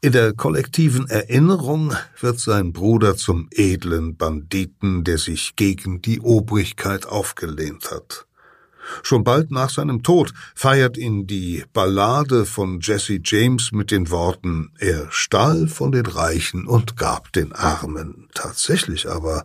In 0.02 0.12
der 0.12 0.34
kollektiven 0.34 1.08
Erinnerung 1.08 1.94
wird 2.20 2.38
sein 2.38 2.74
Bruder 2.74 3.16
zum 3.16 3.48
edlen 3.52 4.18
Banditen, 4.18 5.02
der 5.02 5.16
sich 5.16 5.56
gegen 5.56 6.02
die 6.02 6.20
Obrigkeit 6.20 7.06
aufgelehnt 7.06 7.90
hat. 7.90 8.26
Schon 9.02 9.24
bald 9.24 9.50
nach 9.50 9.70
seinem 9.70 10.02
Tod 10.02 10.32
feiert 10.54 10.96
ihn 10.96 11.26
die 11.26 11.64
Ballade 11.72 12.44
von 12.46 12.80
Jesse 12.80 13.20
James 13.22 13.72
mit 13.72 13.90
den 13.90 14.10
Worten 14.10 14.72
Er 14.78 15.06
stahl 15.10 15.68
von 15.68 15.92
den 15.92 16.06
Reichen 16.06 16.66
und 16.66 16.96
gab 16.96 17.32
den 17.32 17.52
Armen. 17.52 18.28
Tatsächlich 18.34 19.08
aber 19.08 19.44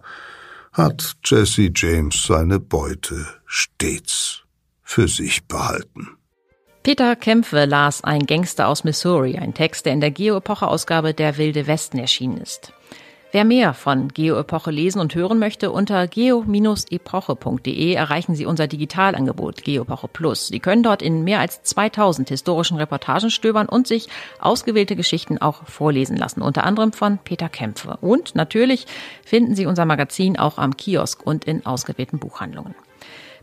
hat 0.73 1.15
Jesse 1.23 1.71
James 1.73 2.23
seine 2.23 2.59
Beute 2.59 3.25
stets 3.45 4.43
für 4.83 5.07
sich 5.07 5.45
behalten. 5.45 6.17
Peter 6.83 7.17
Kämpfe 7.17 7.65
las 7.65 8.03
Ein 8.03 8.25
Gangster 8.25 8.69
aus 8.69 8.85
Missouri, 8.85 9.37
ein 9.37 9.53
Text, 9.53 9.85
der 9.85 9.93
in 9.93 9.99
der 9.99 10.11
Geo-Epoche-Ausgabe 10.11 11.13
der 11.13 11.37
Wilde 11.37 11.67
Westen 11.67 11.97
erschienen 11.97 12.37
ist. 12.37 12.71
Wer 13.33 13.43
mehr 13.43 13.73
von 13.73 14.07
Geo-Epoche 14.07 14.71
lesen 14.71 15.01
und 15.01 15.13
hören 15.13 15.37
möchte, 15.37 15.71
unter 15.71 16.07
geo-epoche.de 16.07 17.93
erreichen 17.93 18.35
Sie 18.35 18.45
unser 18.45 18.67
Digitalangebot 18.67 19.65
Geo-Epoche 19.65 20.07
Plus. 20.07 20.47
Sie 20.47 20.61
können 20.61 20.81
dort 20.81 21.01
in 21.01 21.25
mehr 21.25 21.41
als 21.41 21.61
2000 21.61 22.29
historischen 22.29 22.77
Reportagen 22.77 23.29
stöbern 23.29 23.67
und 23.67 23.85
sich 23.85 24.07
ausgewählte 24.39 24.95
Geschichten 24.95 25.39
auch 25.39 25.65
vorlesen 25.65 26.15
lassen, 26.15 26.41
unter 26.41 26.63
anderem 26.63 26.93
von 26.93 27.17
Peter 27.17 27.49
Kämpfe. 27.49 27.97
Und 27.99 28.33
natürlich 28.35 28.87
finden 29.25 29.55
Sie 29.55 29.65
unser 29.65 29.85
Magazin 29.85 30.39
auch 30.39 30.57
am 30.57 30.77
Kiosk 30.77 31.21
und 31.25 31.43
in 31.43 31.65
ausgewählten 31.65 32.19
Buchhandlungen. 32.19 32.75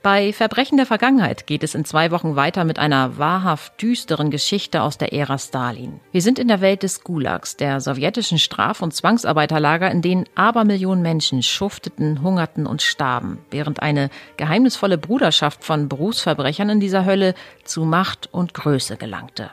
Bei 0.05 0.35
Verbrechen 0.35 0.77
der 0.77 0.85
Vergangenheit 0.85 1.47
geht 1.47 1.65
es 1.65 1.75
in 1.75 1.87
zwei 1.87 2.11
Wochen 2.11 2.37
weiter 2.37 2.65
mit 2.65 2.79
einer 2.79 3.17
wahrhaft 3.17 3.81
düsteren 3.81 4.31
Geschichte 4.31 4.83
aus 4.83 4.99
der 4.99 5.15
Ära 5.15 5.39
Stalin. 5.39 5.99
Wir 6.13 6.21
sind 6.21 6.39
in 6.39 6.47
der 6.47 6.61
Welt 6.61 6.83
des 6.83 7.05
Gulags, 7.05 7.57
der 7.57 7.81
sowjetischen 7.81 8.39
Straf- 8.39 8.83
und 8.83 8.93
Zwangsarbeiterlager, 8.93 9.91
in 9.91 10.03
denen 10.03 10.27
Abermillionen 10.35 11.01
Menschen 11.01 11.43
schufteten, 11.43 12.21
hungerten 12.21 12.67
und 12.67 12.83
starben, 12.83 13.39
während 13.51 13.81
eine 13.81 14.11
geheimnisvolle 14.37 14.99
Bruderschaft 14.99 15.65
von 15.65 15.89
Berufsverbrechern 15.89 16.69
in 16.69 16.81
dieser 16.81 17.07
Hölle 17.07 17.33
zu 17.65 17.87
Macht 17.87 18.29
und 18.31 18.53
Größe 18.53 18.99
gelangte. 18.99 19.53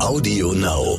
Audio 0.00 0.52
Now. 0.52 0.98